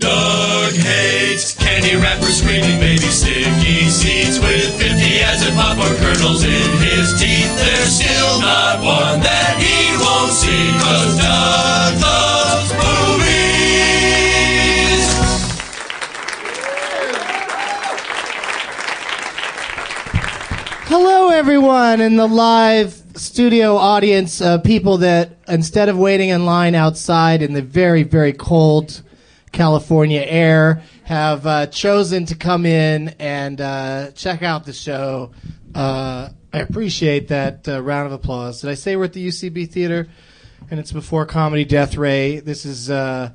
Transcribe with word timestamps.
Doug 0.00 0.72
hates 0.72 1.52
candy 1.52 1.94
wrappers, 1.94 2.38
screaming 2.38 2.80
baby 2.80 3.00
sticky 3.00 3.90
seeds 3.90 4.40
with 4.40 4.80
50 4.80 5.20
as 5.20 5.46
in 5.46 5.54
popcorn 5.54 5.94
kernels 5.96 6.42
in 6.42 6.70
his 6.78 7.12
teeth. 7.20 7.54
There's 7.58 8.00
still 8.00 8.40
not 8.40 8.82
one 8.82 9.20
that 9.20 9.58
he 9.60 9.92
won't 10.00 10.32
see, 10.32 10.72
cause 10.80 11.18
Doug 11.18 12.00
loves 12.00 12.72
movies. 12.80 13.60
Hello, 20.88 21.28
everyone 21.28 22.00
in 22.00 22.16
the 22.16 22.26
live 22.26 22.94
studio 23.16 23.76
audience, 23.76 24.40
uh, 24.40 24.56
people 24.56 24.96
that 24.96 25.36
instead 25.46 25.90
of 25.90 25.98
waiting 25.98 26.30
in 26.30 26.46
line 26.46 26.74
outside 26.74 27.42
in 27.42 27.52
the 27.52 27.60
very, 27.60 28.02
very 28.02 28.32
cold 28.32 29.02
California 29.52 30.20
air 30.20 30.82
have 31.04 31.46
uh, 31.46 31.66
chosen 31.66 32.24
to 32.26 32.34
come 32.34 32.64
in 32.66 33.08
and 33.18 33.60
uh, 33.60 34.10
check 34.12 34.42
out 34.42 34.64
the 34.64 34.72
show. 34.72 35.32
Uh, 35.74 36.28
I 36.52 36.58
appreciate 36.58 37.28
that 37.28 37.68
uh, 37.68 37.82
round 37.82 38.06
of 38.06 38.12
applause. 38.12 38.60
Did 38.60 38.70
I 38.70 38.74
say 38.74 38.96
we're 38.96 39.04
at 39.04 39.12
the 39.12 39.26
UCB 39.26 39.70
Theater? 39.70 40.08
And 40.70 40.78
it's 40.78 40.92
before 40.92 41.26
Comedy 41.26 41.64
Death 41.64 41.96
Ray. 41.96 42.40
This 42.40 42.64
is, 42.64 42.90
uh, 42.90 43.30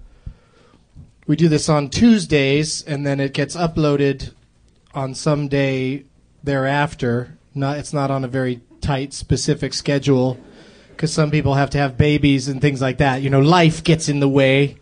we 1.28 1.36
do 1.36 1.50
this 1.50 1.70
on 1.70 1.90
Tuesdays, 1.90 2.82
and 2.84 3.06
then 3.06 3.20
it 3.20 3.34
gets 3.34 3.56
uploaded 3.56 4.34
on 4.94 5.14
some 5.14 5.48
day 5.48 6.06
thereafter. 6.44 7.38
Not, 7.54 7.78
it's 7.78 7.94
not 7.94 8.12
on 8.12 8.24
a 8.24 8.28
very 8.28 8.62
tight, 8.80 9.14
specific 9.14 9.74
schedule 9.74 10.38
because 10.90 11.12
some 11.12 11.30
people 11.32 11.56
have 11.56 11.70
to 11.72 11.78
have 11.78 11.98
babies 11.98 12.48
and 12.48 12.62
things 12.62 12.82
like 12.82 13.00
that. 13.00 13.22
You 13.22 13.30
know, 13.30 13.42
life 13.42 13.84
gets 13.84 14.08
in 14.08 14.20
the 14.20 14.30
way 14.30 14.78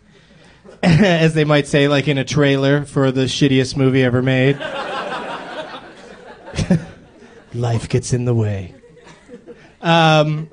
as 1.02 1.32
they 1.34 1.44
might 1.44 1.66
say, 1.66 1.88
like 1.88 2.08
in 2.08 2.18
a 2.18 2.24
trailer 2.24 2.84
for 2.84 3.10
the 3.10 3.22
shittiest 3.22 3.74
movie 3.76 4.04
ever 4.04 4.20
made. 4.20 4.58
Life 7.54 7.88
gets 7.88 8.12
in 8.12 8.26
the 8.26 8.34
way. 8.34 8.74
Um, 9.80 10.50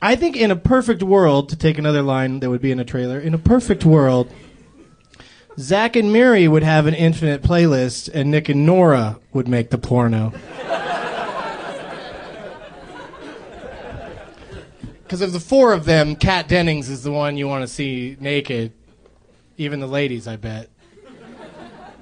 I 0.00 0.14
think 0.14 0.36
in 0.36 0.52
a 0.52 0.56
perfect 0.56 1.02
world, 1.02 1.48
to 1.48 1.56
take 1.56 1.76
another 1.78 2.02
line 2.02 2.38
that 2.40 2.50
would 2.50 2.60
be 2.60 2.70
in 2.70 2.78
a 2.78 2.84
trailer, 2.84 3.18
in 3.18 3.34
a 3.34 3.38
perfect 3.38 3.84
world, 3.84 4.30
Zack 5.58 5.96
and 5.96 6.12
Miri 6.12 6.46
would 6.46 6.62
have 6.62 6.86
an 6.86 6.94
infinite 6.94 7.42
playlist, 7.42 8.08
and 8.14 8.30
Nick 8.30 8.48
and 8.48 8.64
Nora 8.64 9.18
would 9.32 9.48
make 9.48 9.70
the 9.70 9.78
porno. 9.78 10.32
Because 15.12 15.20
of 15.20 15.32
the 15.34 15.40
four 15.40 15.74
of 15.74 15.84
them, 15.84 16.16
Kat 16.16 16.48
Dennings 16.48 16.88
is 16.88 17.02
the 17.02 17.12
one 17.12 17.36
you 17.36 17.46
want 17.46 17.60
to 17.60 17.68
see 17.68 18.16
naked. 18.18 18.72
Even 19.58 19.78
the 19.78 19.86
ladies, 19.86 20.26
I 20.26 20.36
bet, 20.36 20.70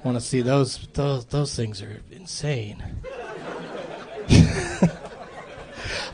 want 0.01 0.15
to 0.15 0.21
see 0.21 0.41
those. 0.41 0.87
Those 0.93 1.25
those 1.25 1.53
things 1.53 1.81
are 1.81 2.01
insane. 2.09 2.81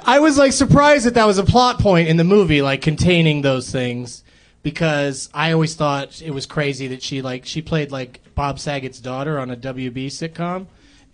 I 0.08 0.18
was 0.18 0.40
like 0.40 0.54
surprised 0.54 1.06
that 1.06 1.14
that 1.14 1.28
was 1.28 1.38
a 1.38 1.44
plot 1.44 1.78
point 1.78 2.08
in 2.08 2.18
the 2.18 2.24
movie, 2.24 2.64
like 2.64 2.82
containing 2.82 3.44
those 3.44 3.70
things, 3.70 4.24
because 4.64 5.30
I 5.36 5.52
always 5.52 5.76
thought 5.76 6.20
it 6.20 6.32
was 6.32 6.48
crazy 6.48 6.88
that 6.88 7.04
she 7.04 7.22
like 7.22 7.46
she 7.46 7.62
played 7.62 7.92
like 7.92 8.22
Bob 8.34 8.58
Saget's 8.58 9.00
daughter 9.00 9.38
on 9.38 9.52
a 9.52 9.56
WB 9.56 10.08
sitcom, 10.08 10.66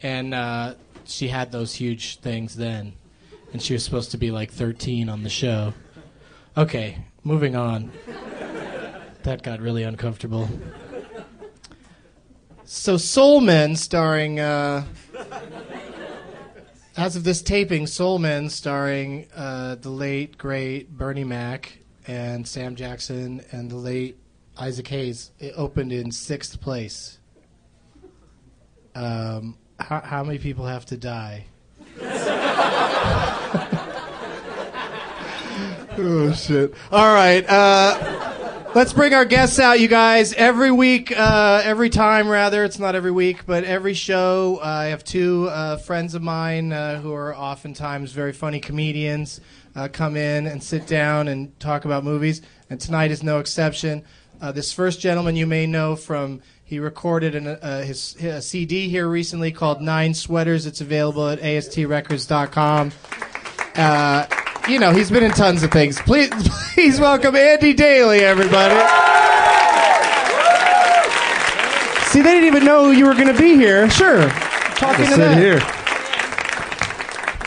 and 0.01 0.33
uh, 0.33 0.75
she 1.03 1.27
had 1.27 1.51
those 1.51 1.73
huge 1.75 2.21
things 2.21 2.55
then 2.55 2.93
and 3.53 3.61
she 3.61 3.73
was 3.73 3.83
supposed 3.85 4.11
to 4.11 4.17
be 4.17 4.31
like 4.31 4.51
13 4.51 5.07
on 5.07 5.23
the 5.23 5.29
show. 5.29 5.73
Okay, 6.57 6.97
moving 7.23 7.55
on. 7.55 7.91
that 9.23 9.43
got 9.43 9.61
really 9.61 9.83
uncomfortable. 9.83 10.49
So 12.65 12.97
Soul 12.97 13.39
Men, 13.39 13.75
starring, 13.75 14.39
uh, 14.39 14.85
as 16.97 17.15
of 17.15 17.23
this 17.23 17.41
taping, 17.41 17.87
Soul 17.87 18.19
Men, 18.19 18.49
starring 18.49 19.27
uh, 19.35 19.75
the 19.75 19.89
late 19.89 20.37
great 20.37 20.89
Bernie 20.89 21.23
Mac 21.23 21.77
and 22.07 22.47
Sam 22.47 22.75
Jackson 22.75 23.43
and 23.51 23.69
the 23.69 23.75
late 23.75 24.17
Isaac 24.57 24.87
Hayes. 24.87 25.31
It 25.39 25.53
opened 25.55 25.93
in 25.93 26.11
sixth 26.11 26.59
place. 26.59 27.19
Um, 28.95 29.57
how, 29.79 30.01
how 30.01 30.23
many 30.23 30.39
people 30.39 30.65
have 30.65 30.85
to 30.87 30.97
die? 30.97 31.45
Oh 35.95 36.33
shit! 36.33 36.73
All 36.91 37.13
right. 37.13 37.45
Uh, 37.47 38.33
Let's 38.75 38.91
bring 38.91 39.13
our 39.13 39.23
guests 39.23 39.59
out, 39.59 39.79
you 39.79 39.87
guys. 39.87 40.33
Every 40.33 40.71
week, 40.71 41.11
uh, 41.15 41.61
every 41.63 41.91
time, 41.91 42.27
rather, 42.27 42.63
it's 42.63 42.79
not 42.79 42.95
every 42.95 43.11
week, 43.11 43.45
but 43.45 43.63
every 43.63 43.93
show, 43.93 44.57
uh, 44.63 44.65
I 44.65 44.85
have 44.85 45.03
two 45.03 45.47
uh, 45.49 45.77
friends 45.77 46.15
of 46.15 46.23
mine 46.23 46.73
uh, 46.73 46.99
who 46.99 47.13
are 47.13 47.35
oftentimes 47.35 48.13
very 48.13 48.33
funny 48.33 48.59
comedians 48.59 49.41
uh, 49.75 49.89
come 49.89 50.17
in 50.17 50.47
and 50.47 50.63
sit 50.63 50.87
down 50.87 51.27
and 51.27 51.59
talk 51.59 51.85
about 51.85 52.03
movies, 52.03 52.41
and 52.71 52.81
tonight 52.81 53.11
is 53.11 53.21
no 53.21 53.37
exception. 53.37 54.03
This 54.53 54.73
first 54.73 54.99
gentleman 54.99 55.35
you 55.35 55.45
may 55.45 55.67
know 55.67 55.95
from 55.95 56.41
he 56.65 56.79
recorded 56.79 57.35
an, 57.35 57.85
his, 57.85 58.15
his 58.15 58.45
CD 58.47 58.89
here 58.89 59.07
recently 59.07 59.51
called 59.51 59.81
Nine 59.81 60.15
Sweaters. 60.15 60.65
It's 60.65 60.81
available 60.81 61.29
at 61.29 61.39
aspecialthing.com. 61.39 62.91
You 64.69 64.79
know, 64.79 64.91
he's 64.93 65.11
been 65.11 65.23
in 65.23 65.31
tons 65.31 65.61
of 65.63 65.71
things. 65.71 65.99
Please, 66.01 66.29
please 66.73 66.99
welcome 66.99 67.35
Andy 67.35 67.73
Daly, 67.73 68.19
everybody. 68.19 68.73
See, 72.09 72.21
they 72.21 72.31
didn't 72.35 72.47
even 72.47 72.63
know 72.63 72.91
you 72.91 73.05
were 73.05 73.13
going 73.15 73.27
to 73.27 73.37
be 73.37 73.55
here. 73.55 73.89
Sure, 73.89 74.29
talking 74.75 75.05
to 75.07 75.15
them. 75.17 75.37
here. 75.37 75.59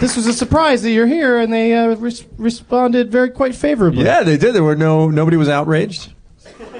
This 0.00 0.14
was 0.14 0.26
a 0.26 0.32
surprise 0.32 0.82
that 0.82 0.90
you're 0.90 1.06
here, 1.06 1.38
and 1.38 1.50
they 1.52 1.72
uh, 1.72 1.94
res- 1.96 2.26
responded 2.36 3.10
very 3.10 3.30
quite 3.30 3.54
favorably. 3.54 4.04
Yeah, 4.04 4.22
they 4.22 4.36
did. 4.36 4.54
There 4.54 4.64
were 4.64 4.76
no 4.76 5.08
nobody 5.08 5.36
was 5.38 5.48
outraged. 5.48 6.12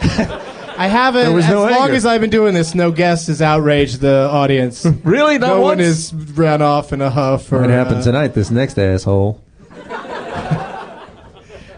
I 0.79 0.89
haven't. 0.89 1.23
There 1.23 1.33
was 1.33 1.47
as 1.47 1.51
no 1.51 1.63
long 1.63 1.73
anger. 1.85 1.95
as 1.95 2.05
I've 2.05 2.21
been 2.21 2.29
doing 2.29 2.53
this, 2.53 2.75
no 2.75 2.91
guest 2.91 3.29
has 3.29 3.41
outraged 3.41 4.01
the 4.01 4.29
audience. 4.31 4.85
Really? 5.05 5.39
Not 5.39 5.47
no 5.47 5.61
one 5.61 5.79
once? 5.79 6.11
has 6.11 6.15
ran 6.15 6.61
off 6.61 6.93
in 6.93 7.01
a 7.01 7.09
huff. 7.09 7.51
Or, 7.53 7.61
What 7.63 7.71
happened 7.71 7.99
uh, 8.01 8.03
tonight? 8.05 8.29
This 8.35 8.51
next 8.51 8.79
asshole. 8.79 9.43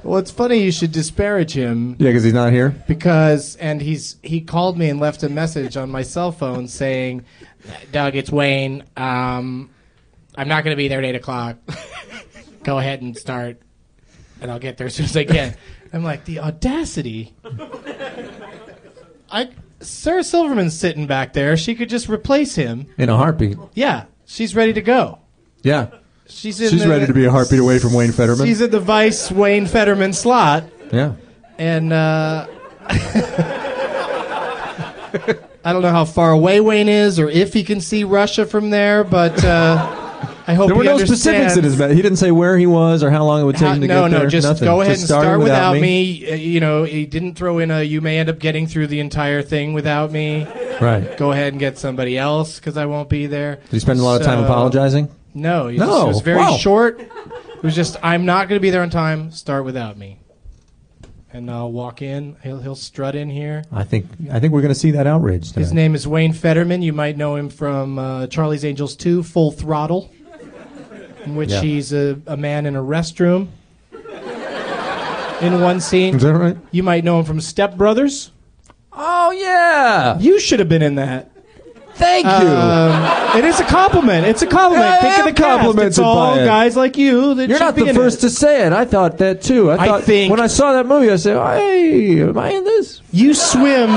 Well, 0.09 0.19
it's 0.19 0.31
funny 0.31 0.63
you 0.63 0.73
should 0.73 0.91
disparage 0.93 1.53
him 1.53 1.91
Yeah, 1.99 2.09
because 2.09 2.25
he's 2.25 2.33
not 2.33 2.51
here. 2.51 2.71
because 2.89 3.57
and 3.57 3.83
he's 3.83 4.17
he 4.23 4.41
called 4.41 4.79
me 4.79 4.89
and 4.89 4.99
left 4.99 5.23
a 5.23 5.29
message 5.29 5.77
on 5.77 5.91
my 5.91 6.01
cell 6.03 6.33
phone 6.33 6.67
saying, 6.67 7.27
"Doug, 7.93 8.17
it's 8.17 8.31
Wayne. 8.33 8.85
Um, 8.97 9.69
I'm 10.35 10.49
not 10.49 10.65
going 10.65 10.73
to 10.73 10.79
be 10.79 10.89
there 10.89 11.01
at 11.01 11.05
eight 11.05 11.15
o'clock. 11.15 11.59
Go 12.65 12.79
ahead 12.79 13.03
and 13.03 13.15
start, 13.19 13.61
and 14.41 14.51
I'll 14.51 14.59
get 14.59 14.79
there 14.79 14.87
as 14.87 14.95
soon 14.95 15.05
as 15.05 15.17
I 15.17 15.25
can." 15.25 15.55
I'm 15.93 16.05
like, 16.05 16.25
the 16.25 16.39
audacity. 16.41 17.35
I 19.31 19.51
Sarah 19.81 20.25
Silverman's 20.25 20.75
sitting 20.79 21.07
back 21.07 21.35
there. 21.35 21.55
She 21.59 21.75
could 21.75 21.91
just 21.91 22.09
replace 22.09 22.55
him. 22.55 22.87
In 22.97 23.11
a 23.11 23.17
heartbeat. 23.19 23.59
Yeah, 23.75 24.07
she's 24.25 24.57
ready 24.57 24.73
to 24.73 24.81
go. 24.83 25.19
Yeah. 25.63 25.89
She's 26.29 26.61
in 26.61 26.71
She's 26.71 26.83
the- 26.85 26.89
ready 26.91 27.07
to 27.07 27.15
be 27.15 27.25
a 27.25 27.31
heartbeat 27.31 27.59
away 27.61 27.79
from 27.79 27.93
Wayne 27.95 28.13
Federman. 28.13 28.47
She's 28.47 28.61
at 28.63 28.71
the 28.71 28.81
Vice 28.81 29.31
Wayne 29.31 29.67
Federman 29.67 30.13
slot. 30.13 30.65
yeah. 30.93 31.13
and 31.59 31.93
uh, 31.93 32.47
I 35.65 35.73
don't 35.73 35.83
know 35.83 35.91
how 35.91 36.05
far 36.05 36.31
away 36.33 36.61
Wayne 36.61 36.89
is 36.89 37.19
or 37.19 37.29
if 37.29 37.53
he 37.53 37.63
can 37.65 37.81
see 37.81 38.05
Russia 38.05 38.47
from 38.47 38.71
there, 38.71 39.05
but 39.05 39.43
uh, 39.45 39.77
I 40.47 40.55
hope 40.55 40.69
There 40.69 40.77
were 40.77 40.85
no 40.85 40.93
understands. 40.93 41.21
specifics 41.23 41.57
in 41.57 41.65
his 41.65 41.77
message. 41.79 41.97
He 41.97 42.03
didn't 42.03 42.17
say 42.19 42.31
where 42.31 42.57
he 42.57 42.67
was 42.67 43.03
or 43.03 43.11
how 43.11 43.25
long 43.25 43.43
it 43.43 43.45
would 43.45 43.57
take 43.57 43.69
How- 43.69 43.75
him 43.75 43.81
to 43.83 43.87
no, 43.87 43.95
get 43.95 44.01
no, 44.03 44.09
there. 44.11 44.19
No, 44.21 44.25
no, 44.25 44.31
just 44.31 44.47
Nothing. 44.47 44.65
go 44.67 44.81
ahead 44.81 44.95
and 44.95 45.03
starting 45.03 45.29
start 45.29 45.41
without 45.41 45.77
me. 45.77 46.31
Uh, 46.31 46.35
you 46.37 46.61
know, 46.61 46.85
he 46.85 47.05
didn't 47.07 47.35
throw 47.35 47.59
in 47.59 47.71
a 47.71 47.83
"you 47.83 48.01
may 48.01 48.19
end 48.19 48.29
up 48.31 48.39
getting 48.39 48.67
through 48.67 48.87
the 48.87 49.01
entire 49.01 49.43
thing 49.43 49.73
without 49.75 50.11
me." 50.13 50.47
Right. 50.81 51.17
Go 51.19 51.33
ahead 51.33 51.53
and 51.53 51.61
get 51.61 51.77
somebody 51.77 52.17
else 52.17 52.57
because 52.61 52.77
I 52.77 52.87
won't 52.87 53.09
be 53.09 53.27
there. 53.27 53.57
Did 53.57 53.71
he 53.73 53.81
spend 53.81 53.99
a 54.01 54.05
lot 54.05 54.21
of 54.21 54.27
time 54.27 54.43
apologizing? 54.45 55.09
No, 55.41 55.71
No, 55.71 55.77
just, 55.77 56.03
it 56.05 56.09
was 56.09 56.21
very 56.21 56.39
wow. 56.39 56.57
short. 56.57 57.01
It 57.01 57.63
was 57.63 57.75
just, 57.75 57.97
"I'm 58.03 58.25
not 58.25 58.49
going 58.49 58.59
to 58.59 58.63
be 58.63 58.71
there 58.71 58.83
on 58.83 58.91
time. 58.91 59.31
Start 59.33 59.65
without 59.65 59.97
me." 59.99 60.19
And 61.33 61.51
I'll 61.51 61.71
walk 61.71 62.01
in. 62.03 62.37
He'll 62.43 62.61
he'll 62.61 62.75
strut 62.75 63.15
in 63.15 63.29
here. 63.31 63.63
I 63.71 63.85
think 63.85 64.07
I 64.33 64.41
think 64.41 64.53
we're 64.53 64.63
going 64.63 64.73
to 64.73 64.79
see 64.79 64.93
that 64.93 65.07
outrage 65.07 65.53
tonight. 65.53 65.65
His 65.65 65.73
name 65.73 65.95
is 65.95 66.07
Wayne 66.09 66.33
Federman. 66.33 66.83
You 66.83 66.93
might 66.93 67.17
know 67.17 67.37
him 67.37 67.51
from 67.51 67.99
uh, 67.99 68.27
Charlie's 68.29 68.65
Angels 68.65 68.97
2, 68.97 69.23
Full 69.23 69.51
Throttle, 69.53 70.11
in 71.25 71.37
which 71.37 71.51
Yeah. 71.51 71.61
he's 71.61 71.93
a, 71.93 72.19
a 72.27 72.37
man 72.37 72.65
in 72.65 72.77
a 72.77 72.83
restroom 72.83 73.49
in 75.43 75.61
one 75.61 75.81
scene. 75.81 76.17
Is 76.17 76.23
that 76.23 76.33
right? 76.35 76.57
You 76.71 76.83
might 76.83 77.05
know 77.05 77.19
him 77.21 77.25
from 77.27 77.41
Step 77.41 77.77
Brothers. 77.77 78.31
Oh 78.93 79.31
yeah. 79.31 80.19
You 80.19 80.41
should 80.41 80.59
have 80.61 80.69
been 80.69 80.83
in 80.83 80.97
that. 80.97 81.31
Thank 81.99 82.25
you. 82.27 82.31
Um, 82.49 83.39
it 83.39 83.45
is 83.45 83.59
a 83.61 83.65
compliment. 83.65 84.27
It's 84.27 84.43
a 84.43 84.47
compliment. 84.47 84.89
I 84.91 85.01
Think 85.01 85.15
am 85.19 85.21
of 85.29 85.35
the 85.35 85.41
cast. 85.43 85.57
It's 85.59 85.65
complimented 85.67 86.05
all 86.05 86.37
by 86.37 86.43
it. 86.43 86.47
guys 86.47 86.77
like 86.77 86.97
you 86.97 87.35
that 87.35 87.49
You're 87.49 87.59
should 87.59 87.65
not 87.65 87.75
be 87.77 87.83
the 87.83 87.91
in 87.91 87.97
first 87.97 88.19
it. 88.19 88.21
to 88.23 88.31
say 88.31 88.65
it. 88.67 88.73
I 88.73 88.85
thought 88.85 89.19
that 89.19 89.43
too. 89.43 89.71
I 89.71 89.75
I 89.83 89.87
thought 89.87 90.05
think- 90.05 90.31
when 90.31 90.41
I 90.41 90.47
saw 90.47 90.73
that 90.75 90.87
movie, 90.87 91.11
I 91.11 91.17
said, 91.17 91.37
"Hey, 91.59 92.21
am 92.23 92.39
I 92.39 92.51
in 92.51 92.65
this?" 92.65 93.03
You 93.13 93.35
swim. 93.35 93.91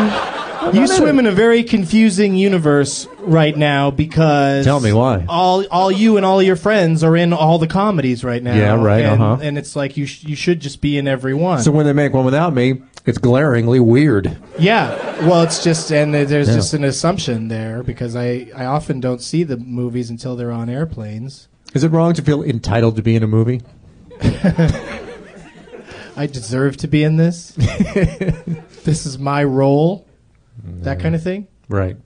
You 0.74 0.86
swim 0.88 1.18
in 1.20 1.26
a 1.26 1.32
very 1.32 1.64
confusing 1.64 2.36
universe 2.36 3.08
right 3.22 3.56
now 3.56 3.92
because 3.92 4.66
Tell 4.66 4.80
me 4.80 4.94
why. 4.94 5.26
all 5.30 5.66
all 5.68 5.92
you 5.92 6.18
and 6.18 6.26
all 6.26 6.42
your 6.42 6.56
friends 6.56 7.04
are 7.04 7.16
in 7.16 7.34
all 7.34 7.58
the 7.60 7.68
comedies 7.68 8.24
right 8.24 8.42
now. 8.42 8.56
Yeah, 8.56 8.76
right, 8.82 9.04
And, 9.06 9.22
uh-huh. 9.22 9.38
and 9.44 9.58
it's 9.58 9.76
like 9.76 9.98
you 9.98 10.06
sh- 10.06 10.24
you 10.24 10.36
should 10.36 10.60
just 10.60 10.82
be 10.82 10.98
in 10.98 11.08
every 11.08 11.34
one. 11.34 11.62
So 11.62 11.72
when 11.72 11.86
they 11.86 11.94
make 11.94 12.14
one 12.14 12.26
without 12.26 12.54
me, 12.54 12.82
it's 13.06 13.18
glaringly 13.18 13.80
weird. 13.80 14.38
yeah, 14.60 14.90
well, 15.28 15.42
it's 15.44 15.64
just 15.64 15.92
and 15.92 16.14
there's 16.14 16.48
Yeah. 16.50 16.56
just 16.56 16.74
an 16.74 16.84
assumption 16.84 17.48
there 17.48 17.84
because 17.84 18.16
I 18.16 18.48
I 18.56 18.66
often 18.66 19.00
don't 19.00 19.22
see 19.22 19.44
the 19.44 19.58
movies 19.58 20.10
until 20.10 20.36
they're 20.36 20.52
on 20.52 20.70
airplanes. 20.70 21.48
Is 21.74 21.84
it 21.84 21.90
wrong 21.92 22.14
to 22.16 22.22
feel 22.22 22.44
entitled 22.44 22.96
to 22.98 23.02
be 23.02 23.16
in 23.16 23.24
a 23.24 23.28
movie? 23.28 23.62
I 26.16 26.28
deserve 26.28 26.78
to 26.78 26.88
be 26.88 27.04
in 27.04 27.16
this. 27.16 27.50
this 28.84 29.06
is 29.06 29.18
my 29.18 29.44
role. 29.44 30.06
That 30.82 31.00
kind 31.00 31.16
of 31.16 31.24
thing. 31.24 31.48
Right. 31.70 31.98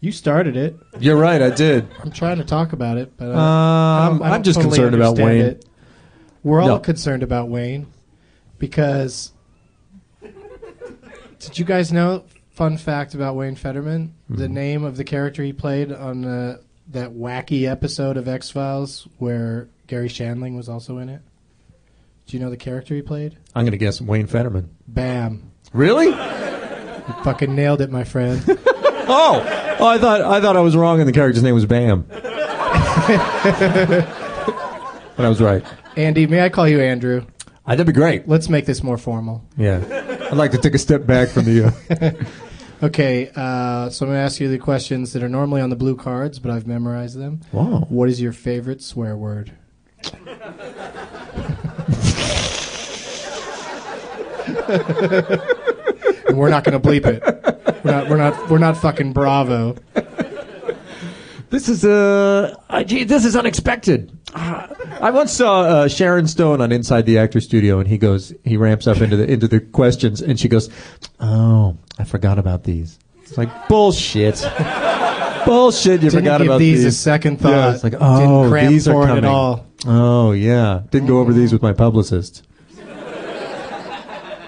You 0.00 0.12
started 0.12 0.56
it. 0.56 0.76
You're 1.00 1.16
right. 1.16 1.42
I 1.42 1.50
did. 1.50 1.86
I'm 2.02 2.12
trying 2.12 2.38
to 2.38 2.44
talk 2.44 2.72
about 2.72 2.98
it, 2.98 3.16
but 3.16 3.26
I 3.26 3.28
Uh, 3.28 3.32
don't- 3.32 3.38
I 3.38 4.08
don't- 4.08 4.16
I'm, 4.16 4.22
I 4.22 4.34
I'm 4.36 4.42
just 4.44 4.56
totally 4.58 4.76
concerned 4.76 4.94
about 4.94 5.08
understand 5.18 5.30
Wayne. 5.38 5.46
it. 5.46 5.64
We're 6.44 6.60
all 6.60 6.68
No. 6.68 6.78
concerned 6.78 7.22
about 7.24 7.48
Wayne 7.48 7.86
because 8.58 9.32
did 11.40 11.58
you 11.58 11.64
guys 11.64 11.92
know? 11.92 12.24
Fun 12.50 12.76
fact 12.76 13.14
about 13.14 13.36
Wayne 13.36 13.54
Federman: 13.54 14.14
Mm-hmm. 14.30 14.40
the 14.40 14.48
name 14.48 14.82
of 14.84 14.96
the 14.96 15.04
character 15.04 15.42
he 15.44 15.52
played 15.52 15.92
on 15.92 16.24
uh, 16.24 16.56
that 16.90 17.10
wacky 17.12 17.68
episode 17.70 18.16
of 18.16 18.26
X 18.26 18.50
Files 18.50 19.06
where 19.18 19.68
Garry 19.86 20.08
Shandling 20.08 20.56
was 20.56 20.68
also 20.68 20.98
in 20.98 21.08
it. 21.08 21.20
Do 22.26 22.36
you 22.36 22.42
know 22.42 22.50
the 22.50 22.56
character 22.56 22.94
he 22.94 23.02
played? 23.02 23.36
I'm 23.54 23.62
going 23.64 23.72
to 23.72 23.78
guess 23.78 24.00
Wayne 24.00 24.26
Federman. 24.26 24.70
Bam! 24.88 25.50
Really? 25.72 26.06
You 26.06 27.14
fucking 27.24 27.54
nailed 27.54 27.80
it, 27.80 27.90
my 27.90 28.04
friend. 28.04 28.42
Oh, 29.10 29.40
oh! 29.80 29.86
I 29.86 29.98
thought 29.98 30.20
I 30.20 30.40
thought 30.40 30.56
I 30.56 30.60
was 30.60 30.76
wrong, 30.76 31.00
and 31.00 31.08
the 31.08 31.12
character's 31.12 31.42
name 31.42 31.54
was 31.54 31.66
Bam. 31.66 32.02
but 32.08 32.20
I 35.18 35.28
was 35.28 35.40
right. 35.40 35.64
Andy, 35.96 36.26
may 36.26 36.42
I 36.42 36.48
call 36.48 36.68
you 36.68 36.80
Andrew? 36.80 37.24
Uh, 37.66 37.70
that'd 37.70 37.86
be 37.86 37.92
great. 37.92 38.28
Let's 38.28 38.48
make 38.48 38.66
this 38.66 38.82
more 38.82 38.96
formal. 38.96 39.44
Yeah. 39.56 39.82
I'd 40.30 40.36
like 40.36 40.52
to 40.52 40.58
take 40.58 40.74
a 40.74 40.78
step 40.78 41.06
back 41.06 41.28
from 41.28 41.44
the. 41.44 41.66
Uh, 41.90 42.24
Okay, 42.80 43.28
uh, 43.34 43.90
so 43.90 44.06
I'm 44.06 44.10
going 44.10 44.20
to 44.20 44.24
ask 44.24 44.38
you 44.38 44.48
the 44.48 44.58
questions 44.58 45.12
that 45.12 45.24
are 45.24 45.28
normally 45.28 45.60
on 45.60 45.68
the 45.68 45.74
blue 45.74 45.96
cards, 45.96 46.38
but 46.38 46.52
I've 46.52 46.68
memorized 46.68 47.18
them. 47.18 47.40
Wow. 47.50 47.86
What 47.88 48.08
is 48.08 48.20
your 48.20 48.32
favorite 48.32 48.82
swear 48.82 49.16
word? 49.16 49.50
and 56.28 56.38
we're 56.38 56.50
not 56.50 56.62
going 56.62 56.80
to 56.80 56.88
bleep 56.88 57.04
it. 57.04 57.77
We're 57.88 57.92
not. 57.92 58.08
We're 58.10 58.16
not. 58.16 58.50
We're 58.50 58.58
not 58.58 58.76
fucking 58.76 59.12
Bravo. 59.12 59.76
This 61.50 61.70
is 61.70 61.82
uh, 61.82 62.54
uh, 62.68 62.84
gee, 62.84 63.04
this 63.04 63.24
is 63.24 63.34
unexpected. 63.34 64.12
Uh, 64.34 64.66
I 65.00 65.10
once 65.10 65.32
saw 65.32 65.62
uh, 65.62 65.88
Sharon 65.88 66.26
Stone 66.26 66.60
on 66.60 66.72
Inside 66.72 67.06
the 67.06 67.16
Actor 67.18 67.40
Studio, 67.40 67.78
and 67.78 67.88
he 67.88 67.96
goes, 67.96 68.34
he 68.44 68.58
ramps 68.58 68.86
up 68.86 69.00
into 69.00 69.16
the 69.16 69.30
into 69.30 69.48
the 69.48 69.58
questions, 69.60 70.20
and 70.20 70.38
she 70.38 70.48
goes, 70.48 70.68
"Oh, 71.20 71.78
I 71.98 72.04
forgot 72.04 72.38
about 72.38 72.64
these." 72.64 72.98
It's 73.22 73.38
like 73.38 73.48
bullshit, 73.68 74.46
bullshit. 75.46 76.02
You 76.02 76.10
Didn't 76.10 76.20
forgot 76.24 76.38
give 76.38 76.48
about 76.48 76.58
these 76.58 76.84
these. 76.84 76.94
a 76.94 76.98
second 76.98 77.40
thought. 77.40 77.50
Yeah, 77.50 77.74
it's 77.74 77.82
like, 77.82 77.92
Didn't 77.92 78.06
oh, 78.06 78.48
cramp 78.50 78.68
these 78.70 78.86
are 78.86 78.92
for 78.92 79.04
it 79.04 79.08
coming. 79.08 79.24
at 79.24 79.30
all. 79.30 79.66
Oh 79.86 80.32
yeah, 80.32 80.82
didn't 80.90 81.08
go 81.08 81.18
over 81.20 81.32
these 81.32 81.52
with 81.52 81.62
my 81.62 81.72
publicist. 81.72 82.46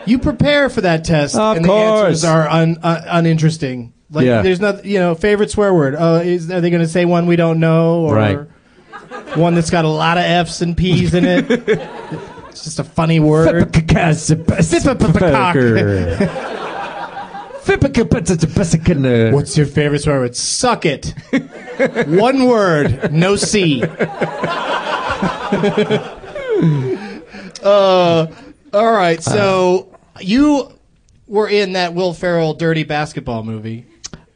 You 0.07 0.19
prepare 0.19 0.69
for 0.71 0.80
that 0.83 1.04
test, 1.04 1.37
Of 1.37 1.57
and 1.57 1.64
the 1.64 1.69
course. 1.69 2.00
answers 2.04 2.25
are 2.25 2.49
un, 2.49 2.78
uh, 2.83 3.00
uninteresting. 3.07 3.92
Like, 4.11 4.26
Yeah. 4.26 4.42
there's 4.42 4.61
not, 4.61 4.85
you 4.85 4.99
know, 4.99 5.14
favorite 5.14 5.50
swear 5.50 5.73
word. 5.73 5.95
Uh, 5.95 6.21
is 6.25 6.50
are 6.50 6.61
they 6.61 6.71
going 6.71 6.83
to 6.83 6.88
say 6.88 7.04
one 7.04 7.26
we 7.26 7.37
don't 7.37 7.61
know, 7.61 8.00
or 8.00 8.14
Right. 8.14 8.38
one 9.35 9.54
that's 9.54 9.71
got 9.71 9.85
a 9.85 9.88
lot 9.88 10.19
of 10.19 10.25
F's 10.25 10.62
and 10.62 10.76
P's 10.76 11.14
in 11.14 11.25
it? 11.25 11.50
it's 12.49 12.64
just 12.64 12.78
a 12.80 12.85
funny 12.85 13.21
word. 13.21 13.71
What's 19.33 19.57
your 19.57 19.66
favorite 19.66 20.00
swear 20.02 20.21
word? 20.21 20.35
Suck 20.35 20.87
it. 20.87 21.14
One 22.09 22.47
word, 22.47 23.12
no 23.12 23.37
C. 23.37 23.85
uh, 27.62 28.26
all 28.73 28.92
right, 28.92 29.23
so 29.23 29.89
you 30.21 30.73
were 31.27 31.49
in 31.49 31.73
that 31.73 31.95
Will 31.95 32.12
Ferrell 32.12 32.55
dirty 32.55 32.85
basketball 32.85 33.43
movie. 33.43 33.87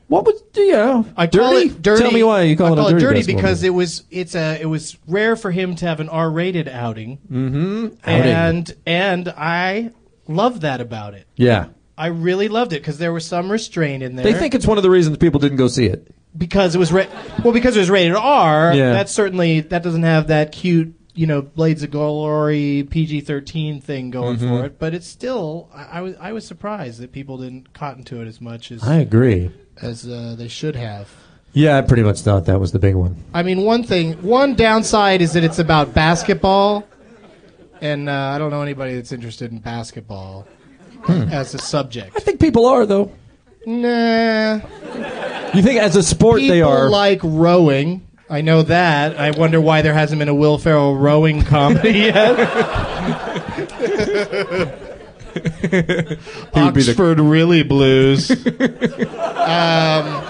What 0.08 0.26
was 0.26 0.40
do 0.52 0.60
yeah? 0.60 1.02
I 1.16 1.26
call 1.26 1.52
dirty? 1.52 1.66
it 1.70 1.82
dirty. 1.82 2.02
Tell 2.02 2.12
me 2.12 2.22
why 2.22 2.42
you 2.42 2.56
call 2.56 2.68
I 2.68 2.72
it 2.72 2.76
call 2.76 2.86
a 2.88 2.92
dirty, 2.92 3.20
it 3.20 3.22
dirty 3.22 3.34
because 3.34 3.60
movie. 3.62 3.66
it 3.68 3.70
was 3.70 4.04
it's 4.10 4.34
a 4.34 4.60
it 4.60 4.66
was 4.66 4.96
rare 5.08 5.34
for 5.34 5.50
him 5.50 5.74
to 5.76 5.86
have 5.86 5.98
an 6.00 6.08
R-rated 6.10 6.68
outing, 6.68 7.18
mm-hmm. 7.30 7.86
Outing. 8.04 8.30
and 8.30 8.76
and 8.86 9.28
I 9.30 9.90
love 10.28 10.60
that 10.60 10.80
about 10.80 11.14
it. 11.14 11.26
yeah. 11.36 11.66
I 11.96 12.08
really 12.08 12.48
loved 12.48 12.72
it 12.72 12.80
because 12.82 12.98
there 12.98 13.12
was 13.12 13.24
some 13.24 13.52
restraint 13.52 14.02
in 14.02 14.16
there. 14.16 14.24
They 14.24 14.34
think 14.34 14.52
it's 14.56 14.66
one 14.66 14.78
of 14.78 14.82
the 14.82 14.90
reasons 14.90 15.16
people 15.18 15.38
didn't 15.38 15.58
go 15.58 15.68
see 15.68 15.86
it. 15.86 16.12
because 16.36 16.74
it 16.74 16.78
was 16.78 16.92
ra- 16.92 17.06
well 17.44 17.54
because 17.54 17.76
it 17.76 17.78
was 17.80 17.88
rated 17.88 18.16
R. 18.16 18.74
Yeah. 18.74 18.92
That 18.94 19.08
certainly 19.08 19.60
that 19.60 19.84
doesn't 19.84 20.02
have 20.02 20.26
that 20.26 20.50
cute 20.50 20.92
you 21.14 21.26
know 21.26 21.42
Blades 21.42 21.82
of 21.82 21.90
Glory 21.90 22.86
PG 22.90 23.20
thirteen 23.22 23.80
thing 23.80 24.10
going 24.10 24.36
Mm-hmm. 24.36 24.48
for 24.48 24.64
it. 24.66 24.78
But 24.78 24.94
it's 24.94 25.06
still 25.06 25.68
I, 25.74 25.98
I 25.98 26.00
was 26.00 26.14
I 26.20 26.32
was 26.32 26.46
surprised 26.46 27.00
that 27.00 27.12
people 27.12 27.38
didn't 27.38 27.72
cotton 27.72 28.04
to 28.04 28.20
it 28.20 28.26
as 28.28 28.40
much 28.40 28.70
as 28.72 28.82
I 28.82 28.96
agree. 28.96 29.50
as 29.80 30.06
uh, 30.08 30.34
they 30.36 30.48
should 30.48 30.76
have. 30.76 31.08
Yeah, 31.52 31.78
I 31.78 31.82
pretty 31.82 32.02
much 32.02 32.20
thought 32.22 32.46
that 32.46 32.58
was 32.58 32.72
the 32.72 32.80
big 32.80 32.96
one. 32.96 33.14
I 33.32 33.44
mean, 33.44 33.62
one 33.62 33.84
thing, 33.84 34.14
one 34.22 34.54
downside 34.56 35.22
is 35.22 35.34
that 35.34 35.44
it's 35.44 35.60
about 35.60 35.94
basketball, 35.94 36.84
and 37.80 38.08
uh, 38.08 38.12
I 38.12 38.38
don't 38.38 38.50
know 38.50 38.60
anybody 38.60 38.96
that's 38.96 39.12
interested 39.12 39.52
in 39.52 39.58
basketball 39.60 40.48
as 41.08 41.54
a 41.54 41.58
subject. 41.58 42.16
I 42.16 42.18
think 42.20 42.40
people 42.40 42.66
are 42.66 42.86
though. 42.86 43.12
Nah, 43.66 44.54
You 45.54 45.62
think 45.62 45.80
as 45.80 45.94
a 45.96 46.02
sport 46.02 46.40
people 46.40 46.54
they 46.56 46.62
are? 46.62 46.90
like 46.90 47.20
rowing. 47.22 48.02
I 48.28 48.40
know 48.40 48.62
that. 48.62 49.18
I 49.18 49.30
wonder 49.32 49.60
why 49.60 49.82
there 49.82 49.92
hasn't 49.94 50.18
been 50.18 50.28
a 50.28 50.34
Will 50.34 50.58
Ferrell 50.58 50.96
rowing 50.96 51.42
comedy 51.42 51.90
yet. 51.98 52.36
be 55.34 55.40
the- 55.42 56.18
Oxford 56.54 57.20
really 57.20 57.62
blues. 57.62 58.30
um, 58.30 60.24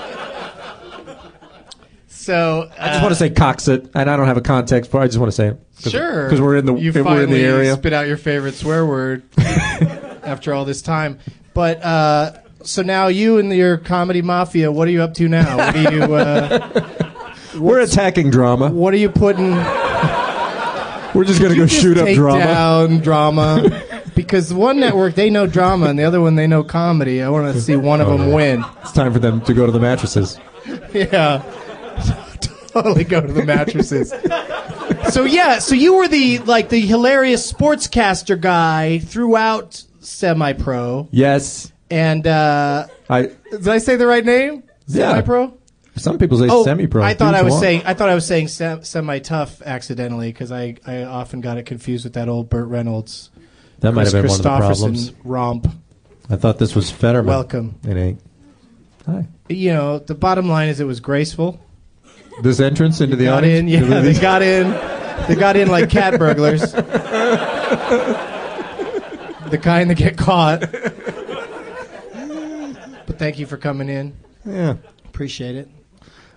so 2.09 2.71
I 2.79 2.89
just 2.89 3.03
want 3.03 3.11
to 3.13 3.17
say 3.17 3.31
cocks 3.31 3.69
it, 3.69 3.91
and 3.95 4.11
I 4.11 4.17
don't 4.17 4.27
have 4.27 4.37
a 4.39 4.41
context 4.43 4.91
for. 4.91 5.01
it. 5.01 5.05
I 5.05 5.07
just 5.07 5.19
want 5.19 5.29
to 5.31 5.37
say 5.37 5.49
it. 5.49 5.61
Cause, 5.83 5.93
Sure. 5.93 6.25
because 6.25 6.41
we're 6.41 6.57
in 6.57 6.65
the 6.67 6.75
you 6.75 6.93
we're 6.93 7.23
in 7.23 7.31
the 7.31 7.45
area. 7.45 7.75
Spit 7.77 7.93
out 7.93 8.07
your 8.07 8.17
favorite 8.17 8.55
swear 8.55 8.87
word 8.87 9.23
after 9.39 10.55
all 10.55 10.65
this 10.65 10.81
time. 10.83 11.19
But 11.53 11.83
uh, 11.85 12.33
so 12.63 12.83
now 12.83 13.09
you 13.09 13.39
and 13.39 13.53
your 13.55 13.77
comedy 13.77 14.23
mafia, 14.23 14.73
what 14.73 14.89
are 14.89 14.91
you 14.91 15.03
up 15.03 15.15
to 15.15 15.29
now? 15.29 15.57
What 15.59 15.77
are 15.77 15.93
you? 15.93 16.03
Uh, 16.15 16.89
We're 17.59 17.81
attacking 17.81 18.31
drama. 18.31 18.71
what 18.71 18.93
are 18.95 18.99
you 18.99 19.09
putting? 19.11 19.53
We're 21.15 21.25
just 21.25 21.41
gonna 21.41 21.55
go 21.55 21.67
just 21.67 21.81
shoot 21.81 21.97
up 21.97 22.07
take 22.07 22.17
drama. 22.17 22.41
down 22.45 22.99
drama. 22.99 23.83
Because 24.17 24.53
one 24.53 24.81
network 24.81 25.15
they 25.15 25.31
know 25.31 25.47
drama 25.47 25.87
and 25.87 25.99
the 25.99 26.05
other 26.05 26.21
one 26.21 26.35
they 26.35 26.47
know 26.47 26.65
comedy. 26.65 27.23
I 27.23 27.29
want 27.29 27.53
to 27.55 27.61
see 27.61 27.77
one 27.77 28.01
of 28.01 28.09
them 28.09 28.33
win. 28.33 28.65
It's 28.83 28.93
time 28.93 29.13
for 29.13 29.19
them 29.21 29.41
to 29.43 29.55
go 29.55 29.67
to 29.67 29.73
the 29.73 29.81
mattresses. 29.81 30.39
Yeah. 30.93 31.43
totally 32.69 33.05
go 33.05 33.21
to 33.21 33.33
the 33.33 33.45
mattresses. 33.45 34.11
so 35.13 35.25
yeah, 35.25 35.59
so 35.59 35.75
you 35.75 35.95
were 35.95 36.09
the 36.09 36.39
like 36.41 36.69
the 36.71 36.81
hilarious 36.81 37.53
sportscaster 37.53 38.41
guy 38.41 38.99
throughout 39.01 39.85
semi-pro, 40.01 41.09
Yes, 41.11 41.71
and 41.91 42.27
uh, 42.27 42.87
I. 43.11 43.31
did 43.51 43.69
I 43.69 43.79
say 43.79 43.97
the 43.97 44.07
right 44.07 44.25
name? 44.25 44.63
Yeah. 44.87 45.11
Semi-pro. 45.11 45.57
Some 45.97 46.19
people 46.19 46.39
say 46.39 46.49
Oh, 46.51 46.65
semi-pro. 46.65 47.03
I 47.03 47.15
thought 47.15 47.35
I 47.35 47.43
was 47.43 47.53
want. 47.53 47.63
saying 47.63 47.83
I 47.85 47.95
thought 47.95 48.09
I 48.09 48.15
was 48.15 48.27
saying 48.27 48.49
sem- 48.49 48.83
semi-tough 48.83 49.63
accidentally 49.63 50.33
because 50.33 50.51
I, 50.51 50.77
I 50.87 51.05
often 51.05 51.41
got 51.41 51.57
it 51.57 51.65
confused 51.67 52.05
with 52.05 52.15
that 52.15 52.29
old 52.29 52.51
Burt 52.51 52.67
Reynolds, 52.69 53.31
that 53.79 53.93
might 53.93 54.03
Kris 54.03 54.13
have 54.13 54.23
been 54.25 54.31
one 54.31 54.39
of 54.41 54.43
the 54.45 54.49
Kristofferson 54.49 54.79
problems. 54.79 55.13
romp. 55.25 55.69
I 56.31 56.37
thought 56.37 56.59
this 56.59 56.75
was 56.75 56.91
Federman. 56.91 57.29
Welcome. 57.29 57.75
It 57.87 57.97
ain't. 57.97 58.21
Hi. 59.07 59.27
You 59.49 59.73
know, 59.75 59.99
the 60.01 60.15
bottom 60.15 60.49
line 60.49 60.69
is 60.69 60.81
it 60.81 60.85
was 60.85 60.99
graceful. 61.01 61.61
This 62.43 62.59
entrance 62.59 63.01
into 63.01 63.15
the 63.17 63.29
audience. 63.29 63.61
in, 63.61 63.69
yeah, 63.69 64.01
they 64.01 64.15
got 64.15 64.43
in. 64.43 64.71
They 65.29 65.37
got 65.37 65.57
in 65.57 65.69
like 65.69 65.91
cat 65.91 66.19
burglars. 66.19 66.73
the 69.51 69.59
kind 69.63 69.91
that 69.91 69.97
get 69.97 70.17
caught. 70.17 70.61
But 73.07 73.19
thank 73.19 73.39
you 73.39 73.47
for 73.47 73.57
coming 73.57 73.89
in. 73.89 74.15
yeah. 74.45 74.75
Appreciate 75.07 75.55
it. 75.55 75.69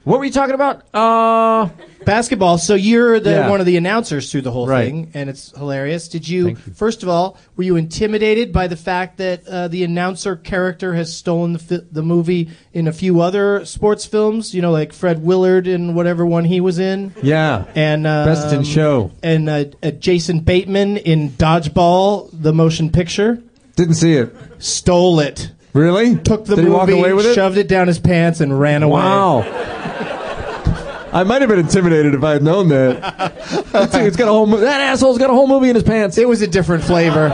What 0.08 0.20
were 0.20 0.26
you 0.26 0.32
talking 0.32 0.56
about? 0.56 0.84
Uh, 0.94 1.68
Basketball. 2.06 2.58
So 2.60 2.76
you're 2.76 3.20
the 3.20 3.32
Yeah. 3.32 3.50
one 3.50 3.60
of 3.60 3.66
the 3.66 3.76
announcers 3.76 4.32
through 4.32 4.44
the 4.44 4.52
whole 4.52 4.66
Right. 4.66 4.86
thing, 4.86 5.10
and 5.14 5.30
it's 5.30 5.52
hilarious. 5.58 6.08
Did 6.08 6.30
you, 6.30 6.48
you. 6.50 6.56
first 6.74 7.04
of 7.04 7.10
all, 7.10 7.36
were 7.58 7.64
you 7.66 7.76
intimidated 7.76 8.54
by 8.54 8.68
the 8.68 8.78
fact 8.78 9.18
that 9.18 9.42
uh, 9.46 9.68
the 9.68 9.84
announcer 9.84 10.38
character 10.38 10.94
has 10.94 11.12
stolen 11.14 11.52
the 11.52 11.60
fi- 11.60 11.82
the 11.92 12.04
movie 12.04 12.48
in 12.74 12.88
a 12.88 12.94
few 12.94 13.20
other 13.20 13.66
sports 13.66 14.06
films? 14.06 14.54
You 14.56 14.62
know, 14.62 14.72
like 14.72 14.94
Fred 14.94 15.26
Willard 15.26 15.68
in 15.68 15.94
whatever 15.94 16.26
one 16.26 16.46
he 16.46 16.62
was 16.62 16.80
in. 16.80 17.12
yeah. 17.22 17.66
and 17.76 18.08
uh, 18.08 18.24
Best 18.28 18.54
in 18.54 18.64
show. 18.64 19.12
and 19.22 19.50
uh, 19.50 19.66
uh, 19.84 19.92
Jason 19.92 20.40
Bateman 20.40 20.96
in 20.96 21.32
Dodgeball, 21.32 22.30
the 22.32 22.54
motion 22.54 22.92
picture, 22.92 23.40
Didn't 23.76 23.96
see 23.96 24.14
it. 24.14 24.34
stole 24.60 25.20
it, 25.20 25.52
Really? 25.74 26.16
took 26.16 26.46
the 26.46 26.56
Did 26.56 26.64
movie, 26.64 26.74
walk 26.78 26.90
away 26.90 27.12
with 27.12 27.26
it? 27.26 27.36
shoved 27.36 27.58
it 27.58 27.68
down 27.68 27.88
his 27.88 28.00
pants, 28.00 28.40
and 28.40 28.58
ran 28.58 28.84
away. 28.84 29.02
Wow. 29.02 29.46
I 31.18 31.24
might 31.24 31.42
have 31.42 31.50
been 31.50 31.60
intimidated 31.60 32.14
if 32.14 32.24
I 32.24 32.34
had 32.34 32.44
known 32.44 32.70
that. 32.70 33.34
It's 33.74 34.18
got 34.18 34.28
a 34.28 34.32
whole. 34.32 34.46
mo- 34.46 34.58
That 34.58 34.82
asshole's 34.82 35.18
got 35.18 35.30
a 35.30 35.34
whole 35.34 35.48
movie 35.48 35.70
in 35.70 35.76
his 35.76 35.84
pants. 35.84 36.18
It 36.18 36.28
was 36.28 36.42
a 36.42 36.48
different 36.48 36.84
flavor. 36.84 37.28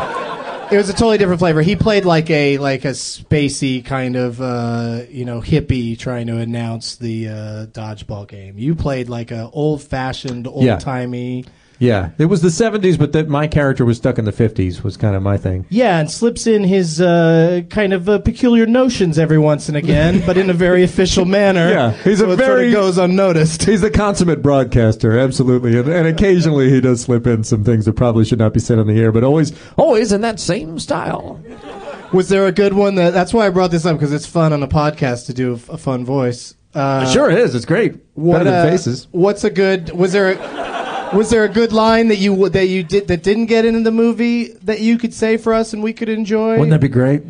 It 0.72 0.78
was 0.78 0.90
a 0.90 0.94
totally 0.94 1.18
different 1.18 1.40
flavor. 1.40 1.62
He 1.62 1.76
played 1.76 2.06
like 2.06 2.30
a 2.30 2.58
like 2.60 2.86
a 2.86 2.90
spacey 2.92 3.84
kind 3.84 4.16
of 4.16 4.42
uh, 4.42 5.02
you 5.10 5.26
know 5.26 5.42
hippie 5.42 5.98
trying 6.00 6.28
to 6.28 6.38
announce 6.38 6.96
the 6.96 7.28
uh, 7.28 7.34
dodgeball 7.68 8.28
game. 8.28 8.58
You 8.58 8.74
played 8.76 9.10
like 9.10 9.32
a 9.32 9.50
old 9.52 9.82
fashioned, 9.84 10.48
old 10.48 10.64
timey. 10.78 11.46
Yeah, 11.80 12.12
it 12.18 12.26
was 12.26 12.42
the 12.42 12.48
'70s, 12.50 12.98
but 12.98 13.12
that 13.14 13.28
my 13.28 13.48
character 13.48 13.84
was 13.84 13.98
stuck 13.98 14.18
in 14.18 14.26
the 14.26 14.32
'50s. 14.32 14.84
Was 14.84 14.96
kind 14.96 15.16
of 15.16 15.24
my 15.24 15.38
thing. 15.38 15.66
Yeah, 15.70 16.00
and 16.00 16.10
slips 16.10 16.48
in 16.48 16.64
his 16.64 17.02
uh, 17.02 17.62
kind 17.70 17.92
of 17.94 18.08
uh, 18.08 18.20
peculiar 18.20 18.66
notions 18.66 19.20
every 19.20 19.38
once 19.40 19.68
and 19.68 19.76
again, 19.76 20.24
but 20.26 20.38
in 20.38 20.50
a 20.50 20.54
very 20.54 20.84
official 20.90 21.26
manner. 21.26 21.70
Yeah, 21.70 21.92
he's 21.92 22.20
so 22.20 22.30
a 22.30 22.34
it 22.34 22.38
sort 22.38 22.48
very- 22.48 22.68
of 22.68 22.74
goes 22.74 22.98
unnoticed. 22.98 23.64
He's 23.64 23.84
a 23.84 23.90
consummate 23.90 24.42
broadcaster, 24.42 25.18
absolutely, 25.20 25.78
and, 25.78 25.90
and 25.90 26.08
occasionally 26.08 26.70
he 26.70 26.80
does 26.80 27.02
slip 27.02 27.28
in 27.28 27.44
some 27.44 27.64
things 27.64 27.86
that 27.86 27.94
probably 27.94 28.24
should 28.24 28.40
not 28.40 28.54
be 28.54 28.60
said 28.60 28.80
on 28.80 28.88
the 28.88 29.00
air, 29.02 29.12
but 29.12 29.24
always, 29.24 29.52
always 29.76 30.12
in 30.14 30.22
that 30.22 30.40
same 30.40 30.80
style. 30.80 31.44
Was 32.14 32.30
there 32.30 32.46
a 32.46 32.52
good 32.52 32.74
one 32.74 32.96
that? 32.96 33.12
That's 33.14 33.34
why 33.34 33.48
I 33.48 33.50
brought 33.50 33.72
this 33.72 33.86
up 33.86 33.98
because 33.98 34.14
it's 34.14 34.28
fun 34.28 34.54
on 34.54 34.62
a 34.62 34.68
podcast 34.68 35.26
to 35.26 35.34
do 35.34 35.52
a, 35.54 35.74
a 35.74 35.78
fun 35.78 36.06
voice. 36.06 36.54
Uh, 36.76 37.06
sure 37.12 37.30
is. 37.32 37.56
It's 37.56 37.66
great. 37.66 38.16
Better 38.16 38.44
than 38.44 38.54
uh, 38.54 38.70
faces. 38.70 39.08
What's 39.12 39.44
a 39.44 39.50
good? 39.50 39.90
Was 39.92 40.14
there? 40.14 40.34
A, 40.34 40.93
was 41.16 41.30
there 41.30 41.44
a 41.44 41.50
good 41.50 41.72
line 41.74 42.08
that 42.10 42.18
you 42.18 42.50
that 42.50 42.68
you 42.68 42.84
did 42.84 43.08
that 43.08 43.24
didn't 43.24 43.46
get 43.48 43.66
into 43.66 43.82
the 43.82 43.92
movie 43.92 44.54
that 44.64 44.80
you 44.82 44.98
could 44.98 45.14
say 45.14 45.38
for 45.38 45.54
us 45.54 45.74
and 45.74 45.82
we 45.84 45.94
could 45.94 46.10
enjoy? 46.10 46.52
Wouldn't 46.54 46.72
that 46.72 46.82
be 46.82 46.88
great? 46.88 47.24